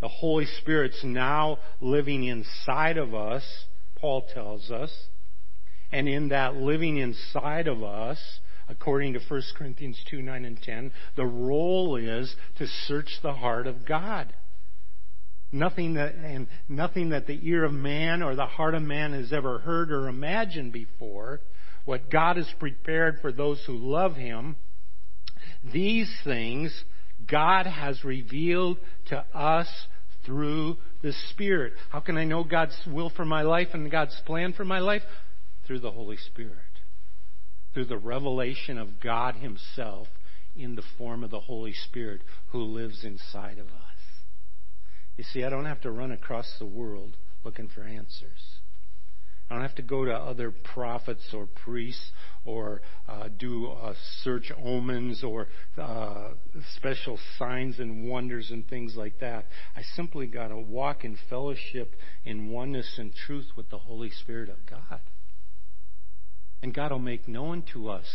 the 0.00 0.08
Holy 0.08 0.46
Spirit's 0.60 1.02
now 1.02 1.58
living 1.80 2.24
inside 2.24 2.96
of 2.96 3.14
us, 3.14 3.42
Paul 3.96 4.26
tells 4.32 4.70
us. 4.70 4.90
And 5.92 6.08
in 6.08 6.28
that 6.28 6.54
living 6.54 6.98
inside 6.98 7.66
of 7.66 7.82
us, 7.82 8.18
according 8.68 9.14
to 9.14 9.20
1 9.26 9.42
Corinthians 9.56 10.00
2 10.08 10.22
9 10.22 10.44
and 10.44 10.62
10, 10.62 10.92
the 11.16 11.26
role 11.26 11.96
is 11.96 12.34
to 12.58 12.66
search 12.86 13.18
the 13.22 13.34
heart 13.34 13.66
of 13.66 13.84
God. 13.86 14.32
Nothing 15.52 15.94
that, 15.94 16.14
and 16.14 16.46
nothing 16.68 17.10
that 17.10 17.26
the 17.26 17.40
ear 17.42 17.64
of 17.64 17.72
man 17.72 18.22
or 18.22 18.36
the 18.36 18.46
heart 18.46 18.76
of 18.76 18.82
man 18.82 19.12
has 19.12 19.32
ever 19.32 19.58
heard 19.58 19.90
or 19.90 20.06
imagined 20.06 20.72
before 20.72 21.40
what 21.84 22.10
God 22.10 22.36
has 22.36 22.48
prepared 22.58 23.18
for 23.20 23.32
those 23.32 23.62
who 23.66 23.74
love 23.74 24.16
Him, 24.16 24.56
these 25.72 26.12
things 26.24 26.84
God 27.30 27.66
has 27.66 28.04
revealed 28.04 28.78
to 29.06 29.24
us 29.34 29.68
through 30.24 30.76
the 31.02 31.12
Spirit. 31.30 31.74
How 31.90 32.00
can 32.00 32.16
I 32.16 32.24
know 32.24 32.44
God's 32.44 32.78
will 32.86 33.10
for 33.10 33.24
my 33.24 33.42
life 33.42 33.68
and 33.72 33.90
God's 33.90 34.20
plan 34.26 34.52
for 34.52 34.64
my 34.64 34.78
life? 34.78 35.02
Through 35.66 35.80
the 35.80 35.90
Holy 35.90 36.16
Spirit. 36.16 36.54
Through 37.72 37.86
the 37.86 37.98
revelation 37.98 38.78
of 38.78 39.00
God 39.00 39.36
Himself 39.36 40.08
in 40.56 40.74
the 40.74 40.82
form 40.98 41.22
of 41.24 41.30
the 41.30 41.40
Holy 41.40 41.72
Spirit 41.72 42.22
who 42.48 42.62
lives 42.62 43.04
inside 43.04 43.58
of 43.58 43.66
us. 43.66 43.90
You 45.16 45.24
see, 45.24 45.44
I 45.44 45.50
don't 45.50 45.66
have 45.66 45.80
to 45.82 45.90
run 45.90 46.12
across 46.12 46.56
the 46.58 46.66
world 46.66 47.16
looking 47.44 47.68
for 47.68 47.82
answers. 47.82 48.59
I 49.50 49.54
don't 49.54 49.62
have 49.62 49.74
to 49.76 49.82
go 49.82 50.04
to 50.04 50.12
other 50.14 50.52
prophets 50.52 51.34
or 51.34 51.46
priests 51.64 52.12
or 52.44 52.82
uh, 53.08 53.28
do 53.36 53.66
uh, 53.66 53.94
search 54.22 54.52
omens 54.62 55.24
or 55.24 55.48
uh, 55.76 56.30
special 56.76 57.18
signs 57.36 57.80
and 57.80 58.08
wonders 58.08 58.52
and 58.52 58.66
things 58.68 58.94
like 58.94 59.18
that. 59.18 59.46
I 59.76 59.82
simply 59.96 60.28
got 60.28 60.48
to 60.48 60.56
walk 60.56 61.04
in 61.04 61.18
fellowship 61.28 61.94
in 62.24 62.48
oneness 62.50 62.94
and 62.96 63.12
truth 63.12 63.48
with 63.56 63.70
the 63.70 63.78
Holy 63.78 64.10
Spirit 64.10 64.50
of 64.50 64.58
God. 64.66 65.00
And 66.62 66.72
God 66.72 66.92
will 66.92 67.00
make 67.00 67.26
known 67.26 67.64
to 67.72 67.88
us 67.88 68.06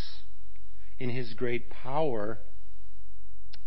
in 1.00 1.10
His 1.10 1.34
great 1.34 1.70
power, 1.70 2.40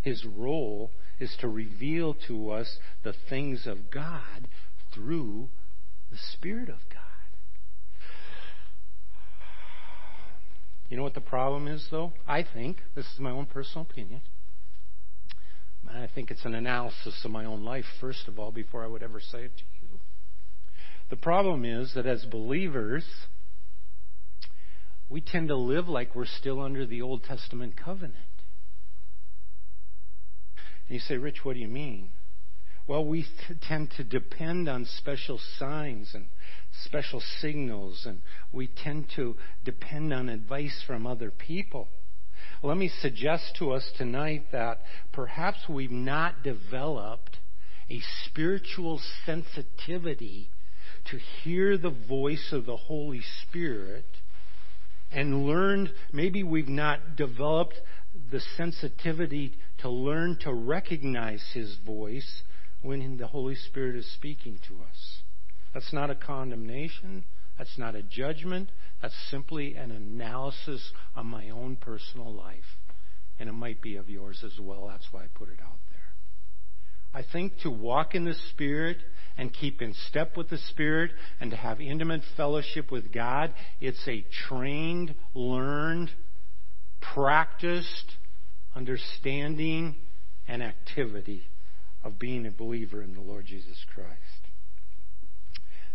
His 0.00 0.24
role 0.24 0.92
is 1.20 1.36
to 1.40 1.48
reveal 1.48 2.14
to 2.28 2.50
us 2.50 2.78
the 3.02 3.14
things 3.28 3.66
of 3.66 3.90
God 3.90 4.48
through 4.94 5.50
the 6.10 6.16
Spirit 6.32 6.70
of 6.70 6.78
God. 6.90 6.97
You 10.88 10.96
know 10.96 11.02
what 11.02 11.14
the 11.14 11.20
problem 11.20 11.68
is, 11.68 11.86
though? 11.90 12.12
I 12.26 12.44
think, 12.54 12.78
this 12.94 13.04
is 13.06 13.20
my 13.20 13.30
own 13.30 13.46
personal 13.46 13.86
opinion, 13.88 14.20
I 15.90 16.08
think 16.14 16.30
it's 16.30 16.44
an 16.44 16.54
analysis 16.54 17.20
of 17.24 17.30
my 17.30 17.44
own 17.44 17.64
life, 17.64 17.84
first 18.00 18.28
of 18.28 18.38
all, 18.38 18.50
before 18.50 18.84
I 18.84 18.86
would 18.86 19.02
ever 19.02 19.20
say 19.20 19.44
it 19.44 19.56
to 19.56 19.64
you. 19.82 20.00
The 21.10 21.16
problem 21.16 21.64
is 21.64 21.92
that 21.94 22.06
as 22.06 22.24
believers, 22.24 23.04
we 25.08 25.20
tend 25.20 25.48
to 25.48 25.56
live 25.56 25.88
like 25.88 26.14
we're 26.14 26.26
still 26.26 26.60
under 26.60 26.84
the 26.84 27.00
Old 27.00 27.24
Testament 27.24 27.74
covenant. 27.82 28.16
And 30.88 30.94
you 30.94 31.00
say, 31.00 31.16
Rich, 31.16 31.44
what 31.44 31.54
do 31.54 31.60
you 31.60 31.68
mean? 31.68 32.10
Well, 32.88 33.04
we 33.04 33.26
tend 33.68 33.90
to 33.98 34.02
depend 34.02 34.66
on 34.66 34.86
special 34.86 35.38
signs 35.58 36.12
and 36.14 36.24
special 36.86 37.20
signals, 37.42 38.06
and 38.06 38.22
we 38.50 38.66
tend 38.66 39.08
to 39.16 39.36
depend 39.62 40.14
on 40.14 40.30
advice 40.30 40.82
from 40.86 41.06
other 41.06 41.30
people. 41.30 41.88
Let 42.62 42.78
me 42.78 42.88
suggest 42.88 43.56
to 43.58 43.72
us 43.72 43.86
tonight 43.98 44.46
that 44.52 44.80
perhaps 45.12 45.58
we've 45.68 45.90
not 45.90 46.42
developed 46.42 47.36
a 47.90 48.00
spiritual 48.24 49.02
sensitivity 49.26 50.48
to 51.10 51.18
hear 51.42 51.76
the 51.76 51.94
voice 52.08 52.48
of 52.52 52.64
the 52.64 52.76
Holy 52.76 53.20
Spirit 53.42 54.06
and 55.12 55.46
learned, 55.46 55.90
maybe 56.10 56.42
we've 56.42 56.68
not 56.68 57.16
developed 57.16 57.74
the 58.30 58.40
sensitivity 58.56 59.58
to 59.78 59.90
learn 59.90 60.38
to 60.40 60.52
recognize 60.54 61.44
His 61.52 61.76
voice 61.84 62.42
when 62.82 63.16
the 63.16 63.26
Holy 63.26 63.54
Spirit 63.54 63.96
is 63.96 64.10
speaking 64.12 64.58
to 64.68 64.74
us. 64.74 65.22
That's 65.74 65.92
not 65.92 66.10
a 66.10 66.14
condemnation. 66.14 67.24
That's 67.56 67.76
not 67.76 67.94
a 67.94 68.02
judgment. 68.02 68.70
That's 69.02 69.14
simply 69.30 69.74
an 69.74 69.90
analysis 69.90 70.92
of 71.16 71.26
my 71.26 71.50
own 71.50 71.76
personal 71.76 72.32
life. 72.32 72.76
And 73.38 73.48
it 73.48 73.52
might 73.52 73.80
be 73.82 73.96
of 73.96 74.08
yours 74.08 74.42
as 74.44 74.58
well. 74.60 74.88
That's 74.88 75.06
why 75.10 75.22
I 75.22 75.26
put 75.34 75.48
it 75.48 75.58
out 75.62 75.78
there. 75.90 77.20
I 77.20 77.24
think 77.32 77.58
to 77.62 77.70
walk 77.70 78.14
in 78.14 78.24
the 78.24 78.34
Spirit 78.50 78.98
and 79.36 79.52
keep 79.52 79.82
in 79.82 79.94
step 80.08 80.36
with 80.36 80.50
the 80.50 80.58
Spirit 80.58 81.12
and 81.40 81.50
to 81.50 81.56
have 81.56 81.80
intimate 81.80 82.22
fellowship 82.36 82.90
with 82.90 83.12
God, 83.12 83.54
it's 83.80 84.06
a 84.06 84.24
trained, 84.48 85.14
learned, 85.34 86.10
practiced 87.14 88.16
understanding 88.74 89.96
and 90.46 90.62
activity 90.62 91.46
of 92.04 92.18
being 92.18 92.46
a 92.46 92.50
believer 92.50 93.02
in 93.02 93.14
the 93.14 93.20
Lord 93.20 93.46
Jesus 93.46 93.84
Christ. 93.94 94.48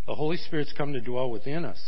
The 0.06 0.16
Holy 0.16 0.38
Spirit's 0.38 0.74
come 0.74 0.94
to 0.94 1.02
dwell 1.02 1.30
within 1.30 1.66
us. 1.66 1.82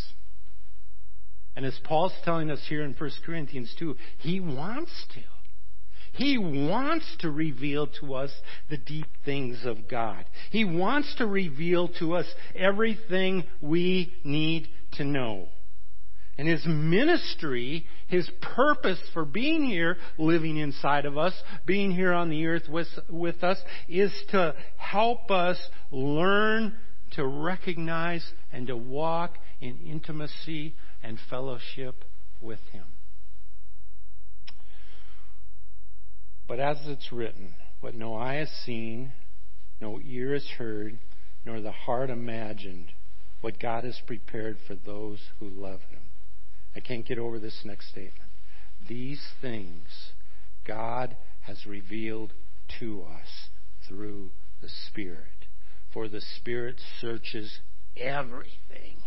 And 1.56 1.66
as 1.66 1.78
Paul's 1.84 2.14
telling 2.24 2.50
us 2.50 2.60
here 2.68 2.84
in 2.84 2.94
1 2.94 3.12
Corinthians 3.26 3.74
2, 3.80 3.96
he 4.20 4.40
wants 4.40 4.92
to. 5.14 5.22
He 6.14 6.38
wants 6.38 7.06
to 7.20 7.30
reveal 7.30 7.88
to 8.00 8.14
us 8.14 8.32
the 8.70 8.78
deep 8.78 9.08
things 9.26 9.66
of 9.66 9.90
God. 9.90 10.26
He 10.50 10.64
wants 10.64 11.14
to 11.16 11.28
reveal 11.28 11.90
to 12.00 12.16
us 12.16 12.26
everything 12.56 13.44
we 13.62 14.14
need 14.24 14.70
to 14.94 15.04
know. 15.04 15.50
And 16.38 16.48
his 16.48 16.66
ministry, 16.66 17.86
his 18.08 18.30
purpose 18.42 19.00
for 19.14 19.24
being 19.24 19.64
here, 19.64 19.98
living 20.18 20.58
inside 20.58 21.06
of 21.06 21.18
us, 21.18 21.34
being 21.66 21.92
here 21.92 22.12
on 22.12 22.30
the 22.30 22.46
earth 22.46 22.68
with, 22.68 22.88
with 23.10 23.42
us, 23.44 23.58
is 23.88 24.12
to 24.32 24.54
help 24.76 25.32
us 25.32 25.58
learn 25.92 26.76
to 27.12 27.26
recognize 27.26 28.34
and 28.52 28.68
to 28.68 28.76
walk 28.76 29.38
in 29.62 29.78
intimacy 29.78 30.76
and 31.02 31.18
fellowship 31.30 32.04
with 32.42 32.60
Him. 32.72 32.86
But 36.48 36.60
as 36.60 36.78
it's 36.86 37.12
written, 37.12 37.54
what 37.80 37.96
no 37.96 38.16
eye 38.16 38.36
has 38.36 38.52
seen, 38.66 39.14
no 39.80 40.00
ear 40.06 40.34
has 40.34 40.48
heard, 40.58 41.00
nor 41.46 41.62
the 41.62 41.72
heart 41.72 42.10
imagined, 42.10 42.88
what 43.42 43.60
God 43.60 43.84
has 43.84 44.00
prepared 44.06 44.58
for 44.68 44.76
those 44.76 45.20
who 45.40 45.50
love 45.50 45.80
Him. 45.90 45.95
I 46.76 46.80
can't 46.82 47.06
get 47.06 47.18
over 47.18 47.40
this 47.40 47.62
next 47.64 47.90
statement. 47.90 48.30
These 48.88 49.22
things 49.42 49.88
God 50.68 51.16
has 51.42 51.66
revealed 51.66 52.34
to 52.80 53.04
us 53.04 53.50
through 53.88 54.32
the 54.62 54.70
Spirit. 54.88 55.20
For 55.94 56.10
the 56.10 56.22
Spirit 56.22 56.76
searches 57.00 57.60
everything, 57.96 58.98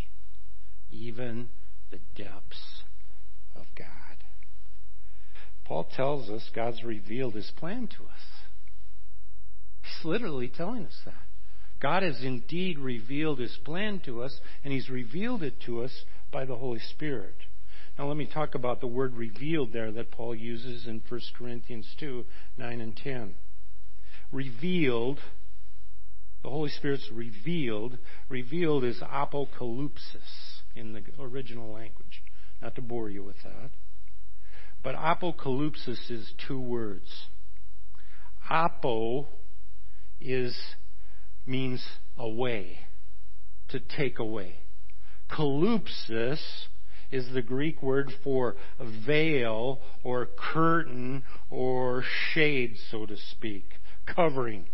even 0.91 1.51
the 1.91 2.01
depths 2.17 2.83
of 3.55 3.67
God. 3.77 3.89
Paul 5.65 5.85
tells 5.95 6.31
us 6.31 6.49
God's 6.55 6.83
revealed 6.83 7.35
his 7.35 7.53
plan 7.57 7.89
to 7.89 8.05
us. 8.05 8.49
He's 9.83 10.05
literally 10.05 10.49
telling 10.49 10.87
us 10.87 10.99
that. 11.05 11.13
God 11.81 12.03
has 12.03 12.23
indeed 12.23 12.79
revealed 12.79 13.39
his 13.39 13.57
plan 13.65 14.01
to 14.07 14.23
us, 14.23 14.41
and 14.65 14.73
he's 14.73 14.89
revealed 14.89 15.43
it 15.43 15.61
to 15.67 15.83
us 15.83 15.93
by 16.33 16.45
the 16.45 16.57
Holy 16.57 16.81
Spirit. 16.81 17.37
Now, 17.99 18.07
let 18.07 18.17
me 18.17 18.27
talk 18.33 18.55
about 18.55 18.81
the 18.81 18.87
word 18.87 19.17
revealed 19.17 19.73
there 19.73 19.91
that 19.91 20.13
Paul 20.13 20.33
uses 20.33 20.87
in 20.87 21.03
1 21.09 21.21
Corinthians 21.37 21.97
2 21.99 22.25
9 22.57 22.81
and 22.81 22.97
10. 22.97 23.35
Revealed 24.31 25.19
the 26.45 26.51
Holy 26.51 26.71
Spirit's 26.71 27.11
revealed. 27.13 27.99
Revealed 28.29 28.85
is 28.85 29.01
apocalypsis 29.01 30.61
in 30.77 30.93
the 30.93 31.03
original 31.19 31.73
language. 31.73 32.23
not 32.63 32.77
to 32.77 32.83
bore 32.83 33.11
you 33.11 33.25
with 33.25 33.43
that. 33.43 33.71
But 34.83 34.95
apocalypsis 34.95 36.09
is 36.09 36.33
two 36.47 36.61
words. 36.61 37.27
Apo 38.49 39.27
is 40.21 40.57
means 41.45 41.85
away, 42.17 42.79
to 43.69 43.81
take 43.81 44.21
away. 44.21 44.61
Kalypsis 45.31 46.39
is 47.11 47.33
the 47.33 47.43
Greek 47.43 47.83
word 47.83 48.13
for 48.23 48.57
veil 49.07 49.81
or 50.03 50.29
curtain 50.53 51.23
or 51.51 52.03
shade, 52.33 52.77
so 52.91 53.07
to 53.07 53.17
speak, 53.17 53.65
covering. 54.07 54.67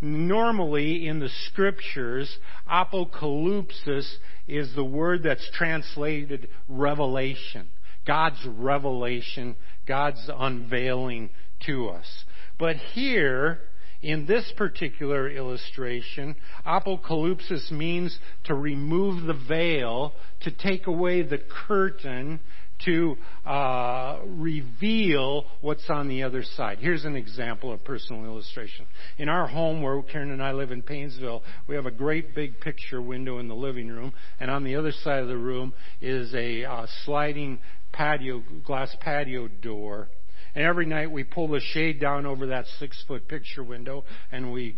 Normally 0.00 1.06
in 1.06 1.20
the 1.20 1.28
scriptures, 1.46 2.38
apocalypsis 2.70 4.10
is 4.48 4.74
the 4.74 4.84
word 4.84 5.22
that's 5.22 5.48
translated 5.52 6.48
revelation. 6.68 7.68
God's 8.06 8.44
revelation, 8.46 9.56
God's 9.86 10.28
unveiling 10.34 11.30
to 11.66 11.90
us. 11.90 12.24
But 12.58 12.76
here, 12.76 13.60
in 14.02 14.26
this 14.26 14.50
particular 14.56 15.28
illustration, 15.28 16.36
apocalypsis 16.66 17.70
means 17.70 18.18
to 18.44 18.54
remove 18.54 19.26
the 19.26 19.38
veil, 19.48 20.12
to 20.42 20.50
take 20.50 20.86
away 20.86 21.22
the 21.22 21.38
curtain, 21.66 22.40
to 22.84 23.16
uh, 23.44 24.20
reveal 24.26 25.44
what's 25.60 25.88
on 25.90 26.08
the 26.08 26.22
other 26.22 26.42
side. 26.42 26.78
Here's 26.80 27.04
an 27.04 27.14
example 27.14 27.72
of 27.72 27.84
personal 27.84 28.24
illustration. 28.24 28.86
In 29.18 29.28
our 29.28 29.46
home, 29.46 29.82
where 29.82 30.00
Karen 30.02 30.30
and 30.30 30.42
I 30.42 30.52
live 30.52 30.70
in 30.70 30.82
Paynesville, 30.82 31.42
we 31.66 31.74
have 31.74 31.84
a 31.84 31.90
great 31.90 32.34
big 32.34 32.58
picture 32.60 33.02
window 33.02 33.38
in 33.38 33.48
the 33.48 33.54
living 33.54 33.88
room, 33.88 34.14
and 34.38 34.50
on 34.50 34.64
the 34.64 34.76
other 34.76 34.92
side 34.92 35.20
of 35.22 35.28
the 35.28 35.36
room 35.36 35.74
is 36.00 36.32
a 36.34 36.64
uh, 36.64 36.86
sliding 37.04 37.58
patio, 37.92 38.42
glass 38.64 38.96
patio 39.00 39.48
door 39.48 40.08
and 40.54 40.64
every 40.64 40.86
night 40.86 41.10
we 41.10 41.24
pull 41.24 41.48
the 41.48 41.60
shade 41.60 42.00
down 42.00 42.26
over 42.26 42.46
that 42.46 42.66
six 42.78 43.02
foot 43.06 43.28
picture 43.28 43.62
window 43.62 44.04
and 44.32 44.52
we 44.52 44.76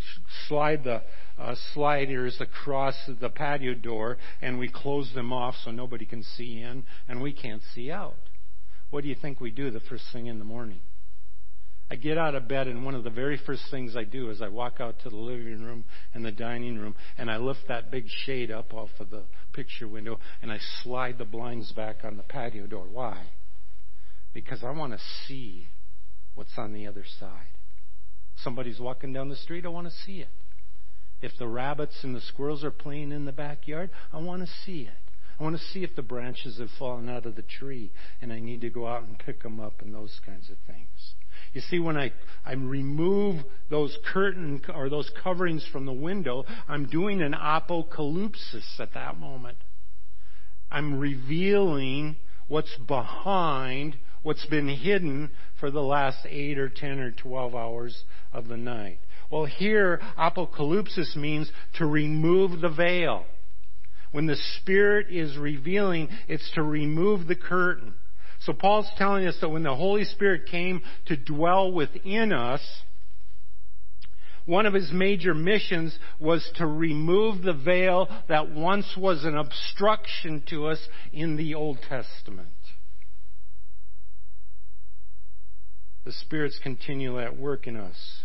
slide 0.48 0.84
the 0.84 1.02
uh, 1.38 1.54
sliders 1.72 2.36
across 2.40 2.94
the 3.20 3.30
patio 3.30 3.74
door 3.74 4.18
and 4.40 4.58
we 4.58 4.68
close 4.68 5.10
them 5.14 5.32
off 5.32 5.54
so 5.64 5.70
nobody 5.70 6.04
can 6.04 6.22
see 6.22 6.60
in 6.60 6.84
and 7.08 7.22
we 7.22 7.32
can't 7.32 7.62
see 7.74 7.90
out. 7.90 8.16
What 8.90 9.02
do 9.02 9.08
you 9.08 9.16
think 9.20 9.40
we 9.40 9.50
do 9.50 9.70
the 9.70 9.80
first 9.80 10.04
thing 10.12 10.26
in 10.26 10.38
the 10.38 10.44
morning? 10.44 10.80
I 11.90 11.96
get 11.96 12.16
out 12.16 12.34
of 12.34 12.48
bed 12.48 12.68
and 12.68 12.86
one 12.86 12.94
of 12.94 13.04
the 13.04 13.10
very 13.10 13.38
first 13.44 13.64
things 13.70 13.96
I 13.96 14.04
do 14.04 14.30
is 14.30 14.40
I 14.40 14.48
walk 14.48 14.80
out 14.80 14.96
to 15.02 15.10
the 15.10 15.16
living 15.16 15.62
room 15.62 15.84
and 16.14 16.24
the 16.24 16.32
dining 16.32 16.78
room 16.78 16.94
and 17.18 17.30
I 17.30 17.36
lift 17.36 17.68
that 17.68 17.90
big 17.90 18.06
shade 18.24 18.50
up 18.50 18.72
off 18.72 18.88
of 18.98 19.10
the 19.10 19.24
picture 19.52 19.86
window 19.86 20.18
and 20.40 20.50
I 20.50 20.58
slide 20.82 21.18
the 21.18 21.24
blinds 21.26 21.70
back 21.72 21.96
on 22.04 22.16
the 22.16 22.22
patio 22.22 22.66
door. 22.66 22.86
Why? 22.90 23.26
Because 24.32 24.62
I 24.64 24.70
want 24.70 24.92
to 24.92 24.98
see 25.26 25.68
what's 26.34 26.56
on 26.56 26.72
the 26.72 26.86
other 26.86 27.04
side. 27.20 27.50
Somebody's 28.36 28.80
walking 28.80 29.12
down 29.12 29.28
the 29.28 29.36
street, 29.36 29.64
I 29.64 29.68
want 29.68 29.86
to 29.86 29.92
see 30.04 30.20
it. 30.20 30.28
If 31.20 31.32
the 31.38 31.46
rabbits 31.46 32.02
and 32.02 32.14
the 32.16 32.20
squirrels 32.20 32.64
are 32.64 32.70
playing 32.70 33.12
in 33.12 33.24
the 33.24 33.32
backyard, 33.32 33.90
I 34.12 34.18
want 34.18 34.42
to 34.42 34.48
see 34.64 34.82
it. 34.82 35.12
I 35.38 35.44
want 35.44 35.56
to 35.56 35.62
see 35.72 35.82
if 35.82 35.94
the 35.94 36.02
branches 36.02 36.58
have 36.58 36.68
fallen 36.78 37.08
out 37.08 37.26
of 37.26 37.36
the 37.36 37.42
tree 37.42 37.92
and 38.20 38.32
I 38.32 38.40
need 38.40 38.60
to 38.62 38.70
go 38.70 38.86
out 38.86 39.04
and 39.04 39.18
pick 39.18 39.42
them 39.42 39.60
up 39.60 39.80
and 39.80 39.94
those 39.94 40.20
kinds 40.24 40.50
of 40.50 40.56
things. 40.66 41.14
You 41.52 41.60
see, 41.60 41.78
when 41.78 41.96
I, 41.96 42.12
I 42.44 42.54
remove 42.54 43.44
those 43.68 43.96
curtain 44.12 44.62
or 44.74 44.88
those 44.88 45.10
coverings 45.22 45.66
from 45.70 45.86
the 45.86 45.92
window, 45.92 46.44
I'm 46.68 46.86
doing 46.86 47.20
an 47.20 47.34
apocalypsis 47.34 48.78
at 48.78 48.94
that 48.94 49.18
moment. 49.18 49.58
I'm 50.70 50.98
revealing 50.98 52.16
what's 52.48 52.74
behind 52.86 53.96
what's 54.22 54.46
been 54.46 54.68
hidden 54.68 55.30
for 55.58 55.70
the 55.70 55.82
last 55.82 56.18
8 56.28 56.58
or 56.58 56.68
10 56.68 56.98
or 57.00 57.10
12 57.12 57.54
hours 57.54 58.04
of 58.32 58.48
the 58.48 58.56
night. 58.56 58.98
Well, 59.30 59.46
here, 59.46 60.00
apocalypsis 60.18 61.16
means 61.16 61.50
to 61.78 61.86
remove 61.86 62.60
the 62.60 62.68
veil. 62.68 63.24
When 64.12 64.26
the 64.26 64.36
Spirit 64.60 65.06
is 65.10 65.38
revealing, 65.38 66.08
it's 66.28 66.50
to 66.54 66.62
remove 66.62 67.26
the 67.26 67.34
curtain. 67.34 67.94
So 68.40 68.52
Paul's 68.52 68.90
telling 68.98 69.26
us 69.26 69.36
that 69.40 69.48
when 69.48 69.62
the 69.62 69.74
Holy 69.74 70.04
Spirit 70.04 70.46
came 70.50 70.82
to 71.06 71.16
dwell 71.16 71.72
within 71.72 72.32
us, 72.32 72.60
one 74.44 74.66
of 74.66 74.74
his 74.74 74.90
major 74.92 75.34
missions 75.34 75.96
was 76.18 76.48
to 76.56 76.66
remove 76.66 77.42
the 77.42 77.52
veil 77.52 78.08
that 78.28 78.50
once 78.50 78.96
was 78.98 79.24
an 79.24 79.36
obstruction 79.36 80.42
to 80.48 80.66
us 80.66 80.80
in 81.12 81.36
the 81.36 81.54
Old 81.54 81.78
Testament. 81.88 82.48
The 86.04 86.12
Spirit's 86.12 86.58
continually 86.62 87.24
at 87.24 87.36
work 87.36 87.66
in 87.66 87.76
us. 87.76 88.24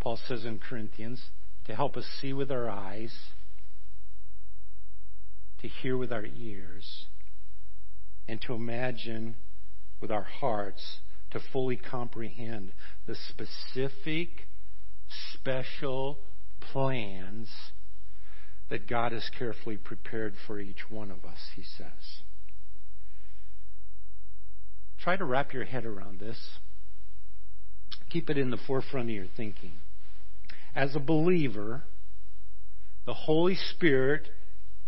Paul 0.00 0.18
says 0.28 0.44
in 0.44 0.58
Corinthians, 0.58 1.22
to 1.66 1.74
help 1.74 1.96
us 1.96 2.06
see 2.20 2.32
with 2.32 2.50
our 2.50 2.68
eyes, 2.68 3.12
to 5.60 5.68
hear 5.68 5.96
with 5.96 6.12
our 6.12 6.26
ears, 6.26 7.06
and 8.28 8.40
to 8.42 8.54
imagine 8.54 9.36
with 10.00 10.10
our 10.10 10.22
hearts 10.22 10.98
to 11.30 11.40
fully 11.52 11.76
comprehend 11.76 12.72
the 13.06 13.16
specific, 13.28 14.46
special 15.32 16.18
plans 16.60 17.48
that 18.68 18.88
God 18.88 19.12
has 19.12 19.30
carefully 19.38 19.76
prepared 19.76 20.34
for 20.46 20.60
each 20.60 20.90
one 20.90 21.10
of 21.10 21.24
us, 21.24 21.38
he 21.54 21.62
says. 21.62 22.22
Try 25.02 25.16
to 25.16 25.24
wrap 25.24 25.52
your 25.52 25.64
head 25.64 25.84
around 25.84 26.20
this. 26.20 26.38
Keep 28.10 28.30
it 28.30 28.38
in 28.38 28.50
the 28.50 28.58
forefront 28.66 29.08
of 29.08 29.14
your 29.14 29.26
thinking. 29.36 29.72
As 30.74 30.94
a 30.94 31.00
believer, 31.00 31.84
the 33.06 33.14
Holy 33.14 33.56
Spirit 33.74 34.28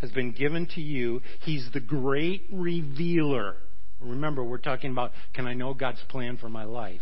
has 0.00 0.10
been 0.10 0.32
given 0.32 0.66
to 0.74 0.80
you. 0.80 1.20
He's 1.40 1.68
the 1.72 1.80
great 1.80 2.42
revealer. 2.52 3.56
Remember, 4.00 4.44
we're 4.44 4.58
talking 4.58 4.92
about 4.92 5.12
can 5.34 5.46
I 5.46 5.54
know 5.54 5.74
God's 5.74 6.02
plan 6.08 6.36
for 6.36 6.48
my 6.48 6.64
life? 6.64 7.00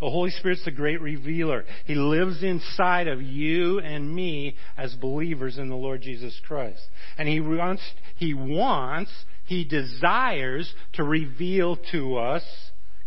The 0.00 0.10
Holy 0.10 0.30
Spirit's 0.30 0.64
the 0.64 0.72
great 0.72 1.00
revealer. 1.00 1.64
He 1.86 1.94
lives 1.94 2.42
inside 2.42 3.06
of 3.06 3.22
you 3.22 3.78
and 3.78 4.12
me 4.12 4.56
as 4.76 4.94
believers 4.94 5.58
in 5.58 5.68
the 5.68 5.76
Lord 5.76 6.02
Jesus 6.02 6.40
Christ. 6.44 6.82
And 7.16 7.28
He 7.28 7.38
wants, 7.38 7.82
He 8.16 8.34
wants 8.34 9.12
he 9.52 9.64
desires 9.64 10.72
to 10.94 11.04
reveal 11.04 11.76
to 11.92 12.16
us 12.16 12.42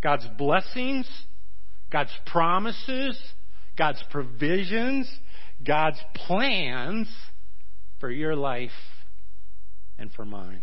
God's 0.04 0.28
blessings, 0.38 1.10
God's 1.92 2.14
promises, 2.28 3.20
God's 3.76 4.04
provisions, 4.12 5.10
God's 5.66 6.00
plans 6.14 7.08
for 8.00 8.12
your 8.12 8.36
life 8.36 8.70
and 9.98 10.12
for 10.12 10.24
mine. 10.24 10.62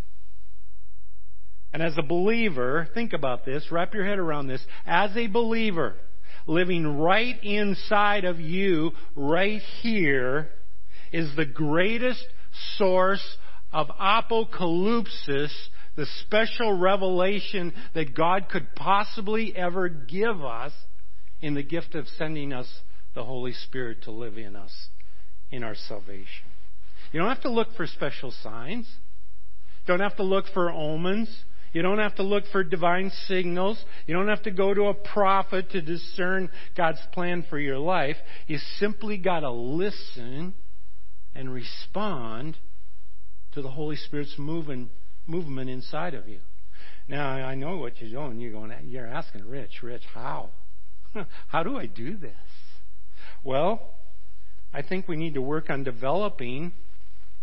And 1.73 1.83
as 1.83 1.95
a 1.99 2.03
believer, 2.03 2.89
think 2.95 3.13
about 3.13 3.45
this, 3.45 3.67
wrap 3.73 3.93
your 3.93 4.07
head 4.07 4.21
around 4.21 4.47
this. 4.47 4.65
As 4.87 5.17
a 5.17 5.27
believer, 5.27 5.97
living 6.47 6.87
right 6.87 7.43
inside 7.43 8.25
of 8.25 8.39
you, 8.39 8.93
right 9.17 9.63
here, 9.81 10.49
is 11.13 11.35
the 11.35 11.47
greatest 11.47 12.25
source 12.77 13.37
of 13.73 13.89
apocalypsis 13.89 15.51
the 15.97 16.07
special 16.23 16.79
revelation 16.79 17.73
that 17.95 18.15
God 18.15 18.49
could 18.49 18.75
possibly 18.75 19.55
ever 19.55 19.89
give 19.89 20.45
us 20.45 20.73
in 21.41 21.55
the 21.55 21.63
gift 21.63 21.95
of 21.95 22.07
sending 22.19 22.53
us 22.53 22.67
the 23.15 23.25
Holy 23.25 23.53
Spirit 23.53 24.03
to 24.05 24.11
live 24.11 24.39
in 24.39 24.57
us 24.57 24.73
in 25.51 25.63
our 25.63 25.75
salvation. 25.75 26.47
You 27.13 27.21
don't 27.21 27.29
have 27.29 27.43
to 27.43 27.51
look 27.51 27.69
for 27.77 27.87
special 27.87 28.33
signs. 28.43 28.89
You 29.87 29.87
don't 29.87 30.01
have 30.01 30.17
to 30.17 30.23
look 30.23 30.47
for 30.55 30.71
omens. 30.71 31.29
You 31.73 31.83
don't 31.83 31.99
have 31.99 32.15
to 32.17 32.23
look 32.23 32.45
for 32.53 32.65
divine 32.65 33.11
signals. 33.27 33.83
You 34.07 34.15
don't 34.15 34.29
have 34.29 34.43
to 34.43 34.51
go 34.51 34.73
to 34.73 34.85
a 34.85 34.95
prophet 34.95 35.71
to 35.71 35.83
discern 35.83 36.51
God's 36.77 37.01
plan 37.13 37.45
for 37.49 37.59
your 37.59 37.79
life. 37.79 38.17
You 38.47 38.59
simply 38.79 39.19
got 39.19 39.41
to 39.41 39.51
listen 39.51 40.55
and 41.35 41.53
respond 41.53 42.57
to 43.53 43.63
the 43.63 43.71
Holy 43.71 43.97
Spirit's 43.97 44.35
moving 44.39 44.91
movement 45.27 45.71
inside 45.71 46.15
of 46.15 46.29
you. 46.29 46.41
Now 47.09 47.31
I 47.31 47.55
know 47.55 47.79
what 47.79 48.01
you're 48.01 48.11
doing. 48.11 48.41
You're 48.41 48.53
going. 48.53 48.73
You're 48.85 49.07
asking, 49.07 49.47
Rich, 49.49 49.83
Rich, 49.83 50.03
how? 50.15 50.51
how 51.49 51.63
do 51.63 51.77
I 51.77 51.87
do 51.87 52.17
this? 52.17 52.33
Well, 53.45 53.81
I 54.73 54.83
think 54.83 55.09
we 55.09 55.17
need 55.17 55.35
to 55.35 55.43
work 55.43 55.69
on 55.69 55.85
developing, 55.85 56.73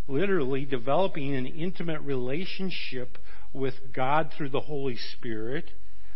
literally 0.08 0.66
developing 0.66 1.36
an 1.36 1.46
intimate 1.46 2.02
relationship 2.02 3.18
with 3.54 3.76
God 3.94 4.32
through 4.36 4.50
the 4.50 4.62
Holy 4.62 4.98
Spirit, 5.14 5.66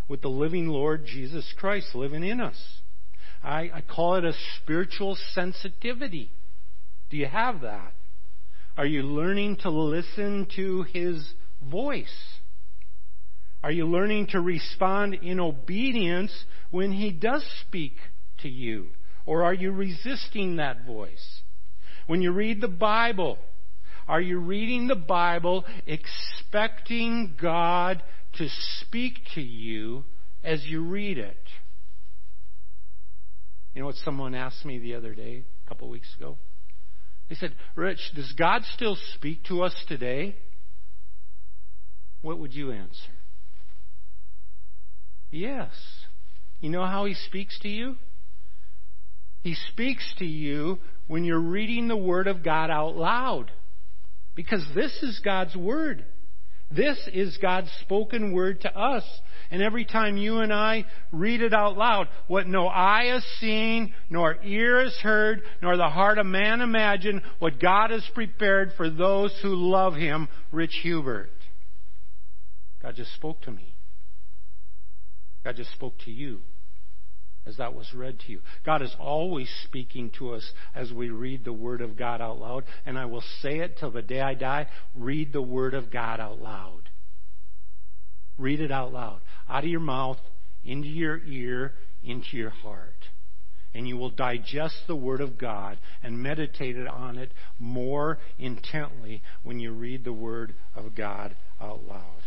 with 0.07 0.21
the 0.21 0.29
living 0.29 0.67
Lord 0.67 1.05
Jesus 1.05 1.53
Christ 1.57 1.93
living 1.93 2.23
in 2.23 2.39
us. 2.39 2.57
I, 3.43 3.69
I 3.73 3.81
call 3.81 4.15
it 4.15 4.23
a 4.23 4.33
spiritual 4.61 5.17
sensitivity. 5.33 6.31
Do 7.09 7.17
you 7.17 7.27
have 7.27 7.61
that? 7.61 7.93
Are 8.77 8.85
you 8.85 9.03
learning 9.03 9.57
to 9.57 9.69
listen 9.69 10.47
to 10.55 10.83
His 10.93 11.33
voice. 11.69 12.13
Are 13.63 13.71
you 13.71 13.85
learning 13.85 14.27
to 14.27 14.41
respond 14.41 15.15
in 15.15 15.39
obedience 15.39 16.45
when 16.71 16.91
He 16.91 17.11
does 17.11 17.45
speak 17.61 17.93
to 18.39 18.49
you? 18.49 18.87
Or 19.25 19.43
are 19.43 19.53
you 19.53 19.71
resisting 19.71 20.57
that 20.57 20.85
voice? 20.85 21.41
When 22.07 22.21
you 22.21 22.31
read 22.31 22.59
the 22.59 22.67
Bible, 22.67 23.37
are 24.07 24.19
you 24.19 24.39
reading 24.39 24.87
the 24.87 24.95
Bible 24.95 25.63
expecting 25.87 27.35
God 27.41 28.03
to 28.33 28.47
speak 28.81 29.19
to 29.35 29.41
you 29.41 30.03
as 30.43 30.65
you 30.65 30.83
read 30.83 31.17
it? 31.17 31.37
You 33.73 33.81
know 33.81 33.85
what 33.87 33.95
someone 33.95 34.35
asked 34.35 34.65
me 34.65 34.77
the 34.77 34.95
other 34.95 35.15
day, 35.15 35.45
a 35.65 35.69
couple 35.69 35.87
of 35.87 35.91
weeks 35.91 36.13
ago? 36.17 36.37
They 37.29 37.35
said, 37.35 37.55
Rich, 37.75 38.11
does 38.13 38.31
God 38.37 38.63
still 38.73 38.97
speak 39.15 39.45
to 39.45 39.63
us 39.63 39.73
today? 39.87 40.35
What 42.23 42.39
would 42.39 42.53
you 42.55 42.71
answer? 42.71 43.11
Yes. 45.29 45.71
You 46.61 46.69
know 46.69 46.85
how 46.85 47.03
He 47.05 47.13
speaks 47.13 47.59
to 47.59 47.67
you? 47.67 47.97
He 49.41 49.55
speaks 49.71 50.15
to 50.19 50.25
you 50.25 50.79
when 51.07 51.25
you're 51.25 51.37
reading 51.37 51.89
the 51.89 51.97
Word 51.97 52.27
of 52.27 52.41
God 52.41 52.71
out 52.71 52.95
loud. 52.95 53.51
Because 54.35 54.65
this 54.73 54.97
is 55.03 55.19
God's 55.23 55.53
Word. 55.53 56.05
This 56.71 56.97
is 57.11 57.37
God's 57.41 57.69
spoken 57.81 58.31
Word 58.31 58.61
to 58.61 58.73
us. 58.73 59.03
And 59.51 59.61
every 59.61 59.83
time 59.83 60.15
you 60.15 60.39
and 60.39 60.53
I 60.53 60.85
read 61.11 61.41
it 61.41 61.53
out 61.53 61.77
loud, 61.77 62.07
what 62.27 62.47
no 62.47 62.69
eye 62.69 63.07
has 63.11 63.23
seen, 63.41 63.93
nor 64.09 64.37
ear 64.45 64.81
has 64.81 64.95
heard, 65.03 65.41
nor 65.61 65.75
the 65.75 65.89
heart 65.89 66.19
of 66.19 66.25
man 66.25 66.61
imagined, 66.61 67.21
what 67.39 67.59
God 67.59 67.89
has 67.91 68.09
prepared 68.15 68.71
for 68.77 68.89
those 68.89 69.37
who 69.41 69.55
love 69.55 69.95
Him, 69.95 70.29
Rich 70.53 70.79
Hubert. 70.83 71.29
God 72.83 72.95
just 72.95 73.13
spoke 73.15 73.41
to 73.43 73.51
me. 73.51 73.73
God 75.43 75.55
just 75.55 75.71
spoke 75.71 75.95
to 76.05 76.11
you 76.11 76.41
as 77.45 77.57
that 77.57 77.73
was 77.73 77.93
read 77.93 78.19
to 78.21 78.31
you. 78.31 78.39
God 78.65 78.81
is 78.81 78.95
always 78.99 79.49
speaking 79.63 80.11
to 80.17 80.33
us 80.33 80.51
as 80.73 80.91
we 80.91 81.09
read 81.09 81.43
the 81.43 81.53
Word 81.53 81.81
of 81.81 81.97
God 81.97 82.21
out 82.21 82.39
loud. 82.39 82.63
And 82.85 82.97
I 82.97 83.05
will 83.05 83.23
say 83.41 83.59
it 83.59 83.77
till 83.77 83.91
the 83.91 84.01
day 84.01 84.21
I 84.21 84.33
die 84.33 84.67
read 84.95 85.33
the 85.33 85.41
Word 85.41 85.73
of 85.73 85.91
God 85.91 86.19
out 86.19 86.41
loud. 86.41 86.89
Read 88.37 88.61
it 88.61 88.71
out 88.71 88.93
loud. 88.93 89.21
Out 89.49 89.63
of 89.63 89.69
your 89.69 89.79
mouth, 89.79 90.19
into 90.63 90.87
your 90.87 91.19
ear, 91.19 91.73
into 92.03 92.37
your 92.37 92.49
heart. 92.49 93.09
And 93.75 93.87
you 93.87 93.97
will 93.97 94.11
digest 94.11 94.75
the 94.87 94.95
Word 94.95 95.19
of 95.19 95.37
God 95.37 95.79
and 96.01 96.21
meditate 96.21 96.77
on 96.87 97.17
it 97.17 97.31
more 97.59 98.19
intently 98.37 99.21
when 99.43 99.59
you 99.59 99.71
read 99.71 100.05
the 100.05 100.13
Word 100.13 100.53
of 100.75 100.95
God 100.95 101.35
out 101.59 101.83
loud. 101.83 102.21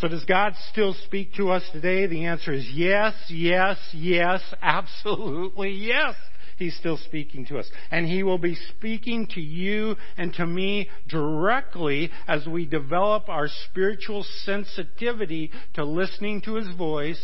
So 0.00 0.08
does 0.08 0.24
God 0.26 0.54
still 0.70 0.94
speak 1.06 1.34
to 1.34 1.50
us 1.50 1.62
today? 1.72 2.06
The 2.06 2.26
answer 2.26 2.52
is 2.52 2.68
yes, 2.70 3.14
yes, 3.30 3.78
yes, 3.94 4.42
absolutely 4.62 5.70
yes. 5.70 6.14
He's 6.58 6.76
still 6.76 6.98
speaking 6.98 7.46
to 7.46 7.58
us. 7.58 7.70
And 7.90 8.06
He 8.06 8.22
will 8.22 8.38
be 8.38 8.56
speaking 8.76 9.26
to 9.34 9.40
you 9.40 9.96
and 10.16 10.32
to 10.34 10.46
me 10.46 10.90
directly 11.08 12.10
as 12.28 12.46
we 12.46 12.66
develop 12.66 13.28
our 13.28 13.48
spiritual 13.70 14.24
sensitivity 14.44 15.50
to 15.74 15.84
listening 15.84 16.42
to 16.42 16.54
His 16.54 16.74
voice, 16.76 17.22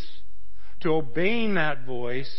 to 0.81 0.89
obeying 0.89 1.55
that 1.55 1.85
voice, 1.85 2.31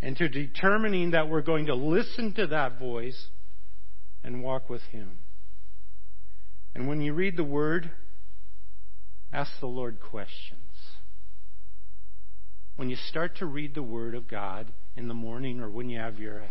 and 0.00 0.16
to 0.16 0.28
determining 0.28 1.12
that 1.12 1.28
we're 1.28 1.42
going 1.42 1.66
to 1.66 1.74
listen 1.74 2.32
to 2.34 2.46
that 2.48 2.78
voice 2.78 3.28
and 4.22 4.42
walk 4.42 4.70
with 4.70 4.82
Him. 4.82 5.18
And 6.74 6.88
when 6.88 7.00
you 7.00 7.14
read 7.14 7.36
the 7.36 7.44
Word, 7.44 7.90
Ask 9.34 9.50
the 9.58 9.66
Lord 9.66 9.98
questions. 10.00 10.60
When 12.76 12.88
you 12.88 12.94
start 12.94 13.36
to 13.38 13.46
read 13.46 13.74
the 13.74 13.82
Word 13.82 14.14
of 14.14 14.28
God 14.28 14.72
in 14.96 15.08
the 15.08 15.14
morning 15.14 15.60
or 15.60 15.68
when 15.68 15.90
you 15.90 15.98
have 15.98 16.20
your 16.20 16.44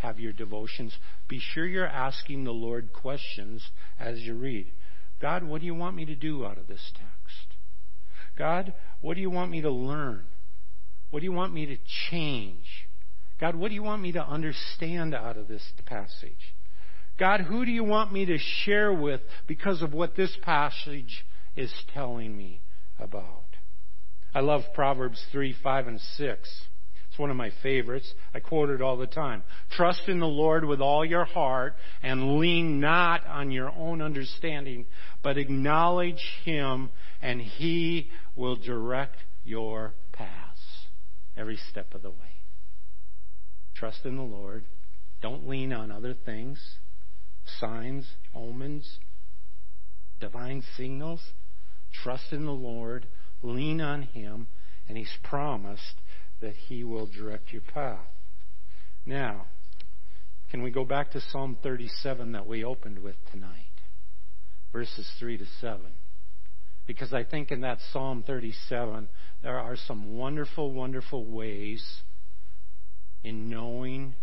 have 0.00 0.20
your 0.20 0.34
devotions, 0.34 0.94
be 1.28 1.40
sure 1.40 1.66
you're 1.66 1.86
asking 1.86 2.44
the 2.44 2.52
Lord 2.52 2.92
questions 2.92 3.70
as 3.98 4.20
you 4.20 4.34
read. 4.34 4.70
God, 5.18 5.44
what 5.44 5.60
do 5.60 5.66
you 5.66 5.74
want 5.74 5.96
me 5.96 6.04
to 6.04 6.14
do 6.14 6.44
out 6.44 6.58
of 6.58 6.66
this 6.66 6.92
text? 6.92 7.56
God, 8.36 8.74
what 9.00 9.14
do 9.14 9.22
you 9.22 9.30
want 9.30 9.50
me 9.50 9.62
to 9.62 9.70
learn? 9.70 10.24
What 11.08 11.20
do 11.20 11.24
you 11.24 11.32
want 11.32 11.54
me 11.54 11.64
to 11.64 11.78
change? 12.10 12.66
God, 13.40 13.56
what 13.56 13.68
do 13.68 13.74
you 13.74 13.82
want 13.82 14.02
me 14.02 14.12
to 14.12 14.22
understand 14.22 15.14
out 15.14 15.38
of 15.38 15.48
this 15.48 15.62
passage? 15.86 16.54
God, 17.18 17.40
who 17.40 17.64
do 17.64 17.70
you 17.70 17.84
want 17.84 18.12
me 18.12 18.26
to 18.26 18.36
share 18.36 18.92
with 18.92 19.22
because 19.46 19.80
of 19.80 19.94
what 19.94 20.16
this 20.16 20.36
passage 20.42 21.24
is 21.56 21.72
telling 21.92 22.36
me 22.36 22.60
about. 22.98 23.44
I 24.34 24.40
love 24.40 24.62
Proverbs 24.74 25.24
3, 25.32 25.54
5, 25.62 25.86
and 25.86 26.00
6. 26.00 26.66
It's 27.08 27.18
one 27.18 27.30
of 27.30 27.36
my 27.36 27.50
favorites. 27.62 28.12
I 28.34 28.40
quote 28.40 28.68
it 28.68 28.82
all 28.82 28.98
the 28.98 29.06
time. 29.06 29.42
Trust 29.70 30.02
in 30.08 30.20
the 30.20 30.26
Lord 30.26 30.66
with 30.66 30.82
all 30.82 31.04
your 31.04 31.24
heart 31.24 31.74
and 32.02 32.38
lean 32.38 32.78
not 32.78 33.26
on 33.26 33.50
your 33.50 33.70
own 33.70 34.02
understanding, 34.02 34.84
but 35.22 35.38
acknowledge 35.38 36.22
Him 36.44 36.90
and 37.22 37.40
He 37.40 38.10
will 38.34 38.56
direct 38.56 39.16
your 39.44 39.94
paths 40.12 40.60
every 41.36 41.58
step 41.70 41.94
of 41.94 42.02
the 42.02 42.10
way. 42.10 42.16
Trust 43.74 44.04
in 44.04 44.16
the 44.16 44.22
Lord. 44.22 44.64
Don't 45.22 45.48
lean 45.48 45.72
on 45.72 45.90
other 45.90 46.12
things, 46.12 46.58
signs, 47.58 48.06
omens, 48.34 48.98
divine 50.20 50.62
signals. 50.76 51.20
Trust 52.02 52.32
in 52.32 52.44
the 52.44 52.52
Lord, 52.52 53.06
lean 53.42 53.80
on 53.80 54.02
Him, 54.02 54.46
and 54.88 54.96
He's 54.96 55.12
promised 55.22 56.00
that 56.40 56.54
He 56.68 56.84
will 56.84 57.06
direct 57.06 57.52
your 57.52 57.62
path. 57.62 58.08
Now, 59.04 59.46
can 60.50 60.62
we 60.62 60.70
go 60.70 60.84
back 60.84 61.10
to 61.12 61.20
Psalm 61.20 61.56
37 61.62 62.32
that 62.32 62.46
we 62.46 62.64
opened 62.64 63.00
with 63.00 63.16
tonight? 63.30 63.62
Verses 64.72 65.10
3 65.18 65.38
to 65.38 65.46
7. 65.60 65.80
Because 66.86 67.12
I 67.12 67.24
think 67.24 67.50
in 67.50 67.62
that 67.62 67.78
Psalm 67.92 68.22
37, 68.24 69.08
there 69.42 69.58
are 69.58 69.76
some 69.76 70.16
wonderful, 70.16 70.72
wonderful 70.72 71.24
ways 71.24 71.84
in 73.24 73.50
knowing 73.50 74.14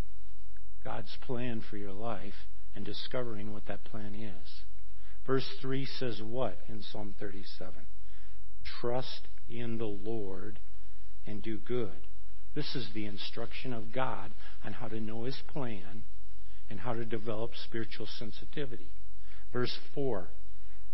God's 0.83 1.17
plan 1.21 1.61
for 1.69 1.77
your 1.77 1.91
life 1.91 2.33
and 2.75 2.85
discovering 2.85 3.51
what 3.51 3.67
that 3.67 3.83
plan 3.83 4.15
is. 4.15 4.63
Verse 5.25 5.47
3 5.61 5.85
says 5.85 6.21
what 6.21 6.57
in 6.67 6.81
Psalm 6.81 7.15
37? 7.19 7.73
Trust 8.81 9.27
in 9.49 9.77
the 9.77 9.85
Lord 9.85 10.59
and 11.25 11.41
do 11.41 11.57
good. 11.57 12.07
This 12.55 12.75
is 12.75 12.89
the 12.93 13.05
instruction 13.05 13.73
of 13.73 13.93
God 13.93 14.31
on 14.65 14.73
how 14.73 14.87
to 14.87 14.99
know 14.99 15.23
His 15.23 15.41
plan 15.47 16.03
and 16.69 16.81
how 16.81 16.93
to 16.93 17.05
develop 17.05 17.51
spiritual 17.55 18.07
sensitivity. 18.07 18.91
Verse 19.51 19.77
4 19.95 20.27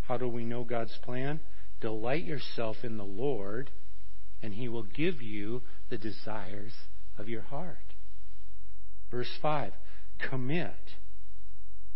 How 0.02 0.16
do 0.16 0.28
we 0.28 0.44
know 0.44 0.64
God's 0.64 0.96
plan? 1.02 1.40
Delight 1.80 2.24
yourself 2.24 2.76
in 2.84 2.98
the 2.98 3.04
Lord, 3.04 3.70
and 4.42 4.54
He 4.54 4.68
will 4.68 4.84
give 4.84 5.20
you 5.20 5.62
the 5.88 5.98
desires 5.98 6.72
of 7.18 7.28
your 7.28 7.42
heart. 7.42 7.94
Verse 9.10 9.30
5 9.42 9.72
Commit 10.30 10.94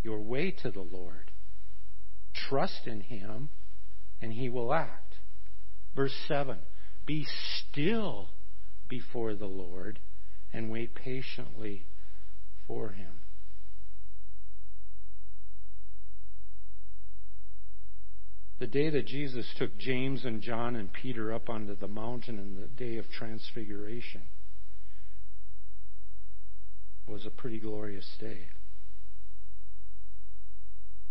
your 0.02 0.20
way 0.20 0.50
to 0.50 0.70
the 0.70 0.80
Lord 0.80 1.30
Trust 2.34 2.86
in 2.86 3.00
him, 3.00 3.48
and 4.20 4.32
he 4.32 4.48
will 4.48 4.72
act. 4.72 5.14
Verse 5.94 6.14
7 6.26 6.58
Be 7.06 7.26
still 7.56 8.30
before 8.88 9.34
the 9.34 9.46
Lord 9.46 10.00
and 10.52 10.70
wait 10.70 10.94
patiently 10.94 11.86
for 12.66 12.90
him. 12.90 13.20
The 18.60 18.66
day 18.66 18.88
that 18.88 19.06
Jesus 19.06 19.52
took 19.58 19.76
James 19.78 20.24
and 20.24 20.40
John 20.40 20.76
and 20.76 20.92
Peter 20.92 21.32
up 21.32 21.50
onto 21.50 21.76
the 21.76 21.88
mountain 21.88 22.38
in 22.38 22.54
the 22.54 22.68
day 22.68 22.96
of 22.98 23.10
transfiguration 23.10 24.22
was 27.06 27.26
a 27.26 27.30
pretty 27.30 27.58
glorious 27.58 28.08
day. 28.18 28.46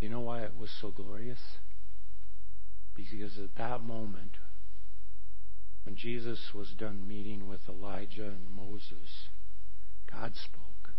You 0.04 0.10
know 0.10 0.20
why 0.20 0.42
it 0.42 0.58
was 0.60 0.70
so 0.82 0.92
glorious? 0.92 1.40
Because 2.94 3.40
at 3.40 3.56
that 3.56 3.82
moment, 3.82 4.34
when 5.86 5.96
Jesus 5.96 6.52
was 6.54 6.74
done 6.78 7.08
meeting 7.08 7.48
with 7.48 7.62
Elijah 7.70 8.26
and 8.26 8.54
Moses, 8.54 9.30
God 10.12 10.34
spoke. 10.36 10.90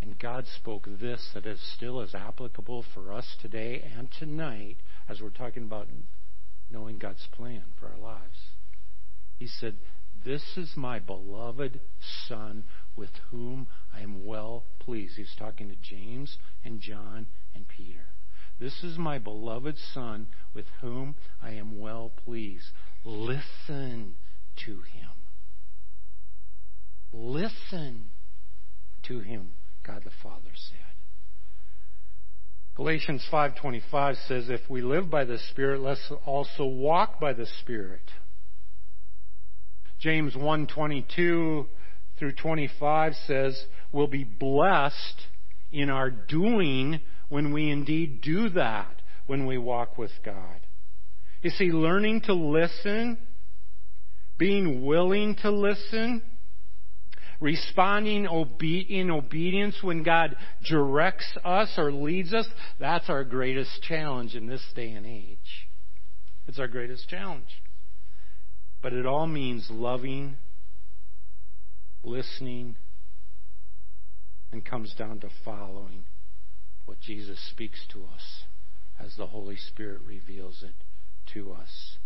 And 0.00 0.18
God 0.18 0.46
spoke 0.56 0.88
this 0.98 1.32
that 1.34 1.44
is 1.44 1.60
still 1.76 2.00
as 2.00 2.14
applicable 2.14 2.82
for 2.94 3.12
us 3.12 3.36
today 3.42 3.84
and 3.94 4.08
tonight 4.10 4.78
as 5.06 5.20
we're 5.20 5.28
talking 5.28 5.64
about 5.64 5.88
knowing 6.70 6.96
God's 6.96 7.28
plan 7.30 7.64
for 7.78 7.88
our 7.88 7.98
lives. 7.98 8.38
He 9.38 9.48
said, 9.48 9.74
This 10.24 10.56
is 10.56 10.72
my 10.76 10.98
beloved 10.98 11.78
Son 12.26 12.64
with 12.96 13.10
whom 13.30 13.66
I 13.92 14.00
am 14.00 14.24
well 14.24 14.64
pleased. 14.78 15.16
He's 15.16 15.34
talking 15.38 15.68
to 15.68 15.76
James 15.76 16.38
and 16.64 16.80
John 16.80 17.26
and 17.54 17.66
Peter. 17.68 18.06
This 18.60 18.84
is 18.84 18.98
my 18.98 19.18
beloved 19.18 19.76
Son 19.92 20.28
with 20.54 20.66
whom 20.80 21.16
I 21.42 21.52
am 21.52 21.78
well 21.78 22.12
pleased. 22.24 22.66
Listen 23.04 24.14
to 24.64 24.72
him. 24.72 25.10
Listen 27.12 28.10
to 29.04 29.20
him, 29.20 29.52
God 29.84 30.02
the 30.04 30.10
Father 30.22 30.50
said. 30.54 30.78
Galatians 32.76 33.24
5:25 33.30 34.16
says 34.26 34.48
if 34.48 34.68
we 34.68 34.82
live 34.82 35.08
by 35.08 35.24
the 35.24 35.38
spirit 35.38 35.80
let's 35.80 36.10
also 36.24 36.64
walk 36.64 37.20
by 37.20 37.32
the 37.32 37.46
spirit. 37.46 38.10
James 40.00 40.34
1:22 40.34 41.68
through 42.18 42.32
25 42.32 43.14
says 43.26 43.64
we'll 43.92 44.06
be 44.06 44.24
blessed 44.24 45.26
in 45.72 45.90
our 45.90 46.10
doing 46.10 47.00
when 47.28 47.52
we 47.52 47.70
indeed 47.70 48.20
do 48.20 48.48
that 48.50 49.02
when 49.26 49.46
we 49.46 49.58
walk 49.58 49.98
with 49.98 50.12
God. 50.24 50.60
You 51.42 51.50
see 51.50 51.70
learning 51.70 52.22
to 52.22 52.34
listen, 52.34 53.18
being 54.38 54.84
willing 54.84 55.36
to 55.42 55.50
listen, 55.50 56.22
responding 57.40 58.26
in 58.88 59.10
obedience 59.10 59.76
when 59.82 60.02
God 60.02 60.36
directs 60.68 61.36
us 61.44 61.68
or 61.76 61.92
leads 61.92 62.32
us, 62.32 62.46
that's 62.78 63.10
our 63.10 63.24
greatest 63.24 63.82
challenge 63.82 64.34
in 64.34 64.46
this 64.46 64.64
day 64.74 64.92
and 64.92 65.06
age. 65.06 65.68
It's 66.46 66.58
our 66.58 66.68
greatest 66.68 67.08
challenge. 67.08 67.62
But 68.82 68.92
it 68.92 69.06
all 69.06 69.26
means 69.26 69.66
loving, 69.70 70.36
listening, 72.04 72.76
and 74.52 74.64
comes 74.64 74.94
down 74.94 75.20
to 75.20 75.28
following 75.44 76.04
what 76.84 77.00
Jesus 77.00 77.38
speaks 77.50 77.80
to 77.92 78.04
us 78.04 78.44
as 79.00 79.16
the 79.16 79.26
Holy 79.26 79.56
Spirit 79.56 80.00
reveals 80.06 80.62
it 80.62 80.74
to 81.32 81.52
us 81.52 81.96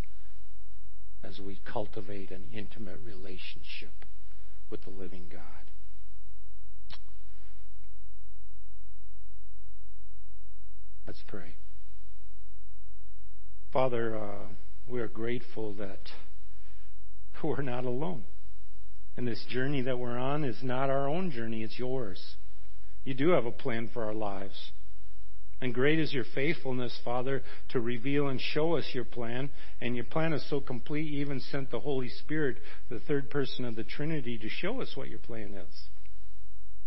as 1.22 1.40
we 1.40 1.60
cultivate 1.70 2.30
an 2.30 2.44
intimate 2.52 2.98
relationship 3.04 4.04
with 4.70 4.82
the 4.84 4.90
living 4.90 5.26
God. 5.30 5.42
Let's 11.06 11.22
pray. 11.26 11.56
Father, 13.72 14.16
uh, 14.16 14.46
we 14.86 15.00
are 15.00 15.08
grateful 15.08 15.74
that 15.74 16.10
we're 17.42 17.62
not 17.62 17.84
alone. 17.84 18.24
And 19.18 19.26
this 19.26 19.44
journey 19.48 19.82
that 19.82 19.98
we're 19.98 20.16
on 20.16 20.44
is 20.44 20.62
not 20.62 20.90
our 20.90 21.08
own 21.08 21.32
journey, 21.32 21.64
it's 21.64 21.76
yours. 21.76 22.36
You 23.02 23.14
do 23.14 23.30
have 23.30 23.46
a 23.46 23.50
plan 23.50 23.90
for 23.92 24.04
our 24.04 24.14
lives. 24.14 24.70
And 25.60 25.74
great 25.74 25.98
is 25.98 26.12
your 26.12 26.24
faithfulness, 26.36 26.96
Father, 27.04 27.42
to 27.70 27.80
reveal 27.80 28.28
and 28.28 28.40
show 28.40 28.76
us 28.76 28.88
your 28.92 29.04
plan. 29.04 29.50
And 29.80 29.96
your 29.96 30.04
plan 30.04 30.32
is 30.32 30.48
so 30.48 30.60
complete, 30.60 31.10
you 31.10 31.20
even 31.20 31.40
sent 31.40 31.72
the 31.72 31.80
Holy 31.80 32.08
Spirit, 32.08 32.58
the 32.90 33.00
third 33.00 33.28
person 33.28 33.64
of 33.64 33.74
the 33.74 33.82
Trinity, 33.82 34.38
to 34.38 34.48
show 34.48 34.80
us 34.80 34.92
what 34.94 35.08
your 35.08 35.18
plan 35.18 35.52
is. 35.52 35.88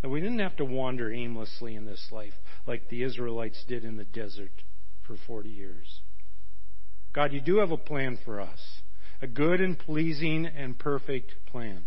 That 0.00 0.08
we 0.08 0.22
didn't 0.22 0.38
have 0.38 0.56
to 0.56 0.64
wander 0.64 1.12
aimlessly 1.12 1.74
in 1.74 1.84
this 1.84 2.08
life 2.10 2.32
like 2.66 2.88
the 2.88 3.02
Israelites 3.02 3.62
did 3.68 3.84
in 3.84 3.98
the 3.98 4.04
desert 4.04 4.62
for 5.06 5.16
40 5.26 5.50
years. 5.50 6.00
God, 7.12 7.34
you 7.34 7.42
do 7.42 7.58
have 7.58 7.72
a 7.72 7.76
plan 7.76 8.18
for 8.24 8.40
us. 8.40 8.80
A 9.20 9.26
good 9.26 9.60
and 9.60 9.78
pleasing 9.78 10.46
and 10.46 10.78
perfect 10.78 11.34
plan. 11.44 11.84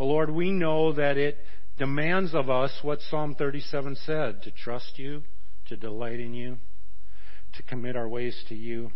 But 0.00 0.06
Lord, 0.06 0.30
we 0.30 0.50
know 0.50 0.94
that 0.94 1.18
it 1.18 1.36
demands 1.76 2.34
of 2.34 2.48
us 2.48 2.72
what 2.80 3.02
Psalm 3.02 3.34
37 3.34 3.96
said 3.96 4.42
to 4.44 4.50
trust 4.50 4.98
you, 4.98 5.24
to 5.66 5.76
delight 5.76 6.20
in 6.20 6.32
you, 6.32 6.56
to 7.52 7.62
commit 7.64 7.96
our 7.96 8.08
ways 8.08 8.42
to 8.48 8.54
you, 8.54 8.92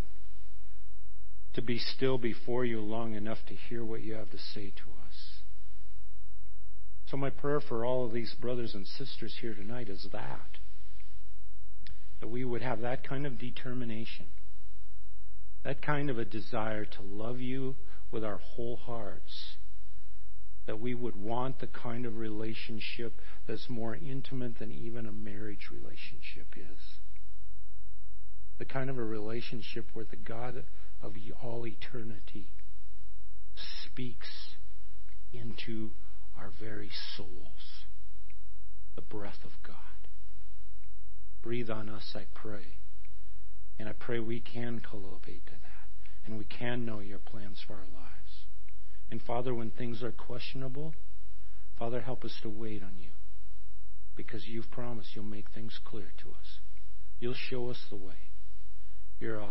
to 1.53 1.61
be 1.61 1.79
still 1.79 2.17
before 2.17 2.65
you 2.65 2.81
long 2.81 3.15
enough 3.17 3.37
to 3.49 3.55
hear 3.55 3.85
what 3.85 4.01
you 4.01 4.15
have 4.15 4.31
to 4.31 4.39
say 4.39 4.71
to 4.71 4.85
us. 5.07 5.43
So, 7.11 7.19
my 7.19 7.29
prayer 7.29 7.61
for 7.61 7.85
all 7.85 8.07
of 8.07 8.15
these 8.15 8.35
brothers 8.41 8.75
and 8.75 8.87
sisters 8.87 9.37
here 9.43 9.53
tonight 9.53 9.91
is 9.91 10.07
that. 10.11 10.57
That 12.21 12.29
we 12.29 12.47
would 12.47 12.63
have 12.63 12.81
that 12.81 13.07
kind 13.07 13.27
of 13.27 13.39
determination, 13.39 14.29
that 15.65 15.83
kind 15.83 16.09
of 16.09 16.19
a 16.19 16.25
desire 16.25 16.87
to 16.87 17.03
love 17.03 17.41
you 17.41 17.77
with 18.11 18.25
our 18.25 18.39
whole 18.39 18.77
hearts 18.77 19.57
that 20.67 20.81
we 20.81 20.95
would 20.95 21.17
want 21.17 21.61
the 21.61 21.67
kind 21.67 22.07
of 22.07 22.17
relationship 22.17 23.21
that's 23.47 23.69
more 23.69 23.95
intimate 23.95 24.59
than 24.59 24.73
even 24.73 25.07
a 25.07 25.13
marriage 25.13 25.69
relationship 25.71 26.55
is. 26.57 26.81
The 28.59 28.65
kind 28.65 28.89
of 28.89 28.99
a 28.99 29.05
relationship 29.05 29.87
where 29.93 30.07
the 30.09 30.17
God 30.17 30.65
of 31.03 31.15
all 31.43 31.67
eternity 31.67 32.49
speaks 33.85 34.29
into 35.33 35.91
our 36.39 36.51
very 36.61 36.91
souls, 37.17 37.85
the 38.97 39.03
breath 39.03 39.45
of 39.45 39.53
God. 39.67 39.77
Breathe 41.43 41.69
on 41.69 41.89
us, 41.89 42.15
I 42.15 42.25
pray. 42.35 42.79
And 43.79 43.89
I 43.89 43.93
pray 43.93 44.21
we 44.21 44.41
can 44.41 44.81
cultivate 44.81 45.47
to 45.47 45.53
that, 45.53 45.89
and 46.25 46.39
we 46.39 46.45
can 46.45 46.85
know 46.85 47.01
your 47.01 47.19
plans 47.19 47.59
for 47.67 47.75
our 47.75 47.81
lives. 47.93 48.14
And 49.11 49.23
Father, 49.23 49.55
when 49.55 49.71
things 49.71 50.03
are 50.03 50.13
questionable, 50.13 50.95
Father, 51.79 52.01
help 52.01 52.25
us 52.25 52.37
to 52.43 52.49
wait 52.49 52.83
on 52.83 52.99
you. 52.99 53.11
Because 54.17 54.47
you've 54.47 54.71
promised 54.71 55.11
you'll 55.15 55.25
make 55.25 55.51
things 55.51 55.79
clear 55.85 56.13
to 56.23 56.31
us. 56.31 56.59
You'll 57.19 57.35
show 57.35 57.71
us 57.71 57.79
the 57.91 57.97
way. 57.97 58.15
You're 59.19 59.39
a 59.39 59.49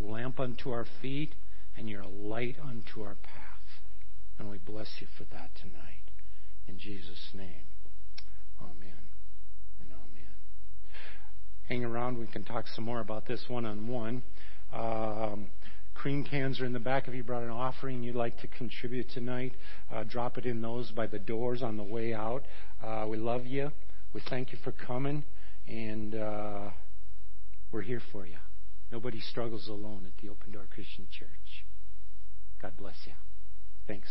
lamp 0.00 0.40
unto 0.40 0.70
our 0.70 0.86
feet, 1.02 1.34
and 1.76 1.88
you're 1.88 2.02
a 2.02 2.08
light 2.08 2.56
unto 2.62 3.02
our 3.02 3.16
path. 3.16 3.34
And 4.38 4.48
we 4.50 4.58
bless 4.58 4.88
you 5.00 5.06
for 5.18 5.24
that 5.24 5.50
tonight. 5.60 6.10
In 6.66 6.78
Jesus' 6.78 7.30
name. 7.34 7.66
Amen. 8.60 9.02
And 9.80 9.90
amen. 9.90 10.34
Hang 11.68 11.84
around. 11.84 12.18
We 12.18 12.26
can 12.26 12.44
talk 12.44 12.66
some 12.74 12.84
more 12.84 13.00
about 13.00 13.26
this 13.26 13.44
one 13.48 13.64
on 13.66 13.86
one. 13.86 14.22
Cream 16.00 16.24
cans 16.24 16.62
are 16.62 16.64
in 16.64 16.72
the 16.72 16.78
back. 16.78 17.08
If 17.08 17.14
you 17.14 17.22
brought 17.22 17.42
an 17.42 17.50
offering 17.50 18.02
you'd 18.02 18.14
like 18.14 18.40
to 18.40 18.46
contribute 18.46 19.10
tonight, 19.10 19.52
uh, 19.92 20.02
drop 20.02 20.38
it 20.38 20.46
in 20.46 20.62
those 20.62 20.90
by 20.92 21.06
the 21.06 21.18
doors 21.18 21.62
on 21.62 21.76
the 21.76 21.82
way 21.82 22.14
out. 22.14 22.42
Uh, 22.82 23.04
we 23.06 23.18
love 23.18 23.44
you. 23.44 23.70
We 24.14 24.22
thank 24.30 24.50
you 24.50 24.58
for 24.64 24.72
coming, 24.72 25.24
and 25.68 26.14
uh, 26.14 26.70
we're 27.70 27.82
here 27.82 28.00
for 28.12 28.24
you. 28.24 28.38
Nobody 28.90 29.20
struggles 29.20 29.68
alone 29.68 30.06
at 30.06 30.22
the 30.22 30.30
Open 30.30 30.52
Door 30.52 30.68
Christian 30.72 31.06
Church. 31.10 31.66
God 32.62 32.72
bless 32.78 32.96
you. 33.04 33.12
Thanks. 33.86 34.08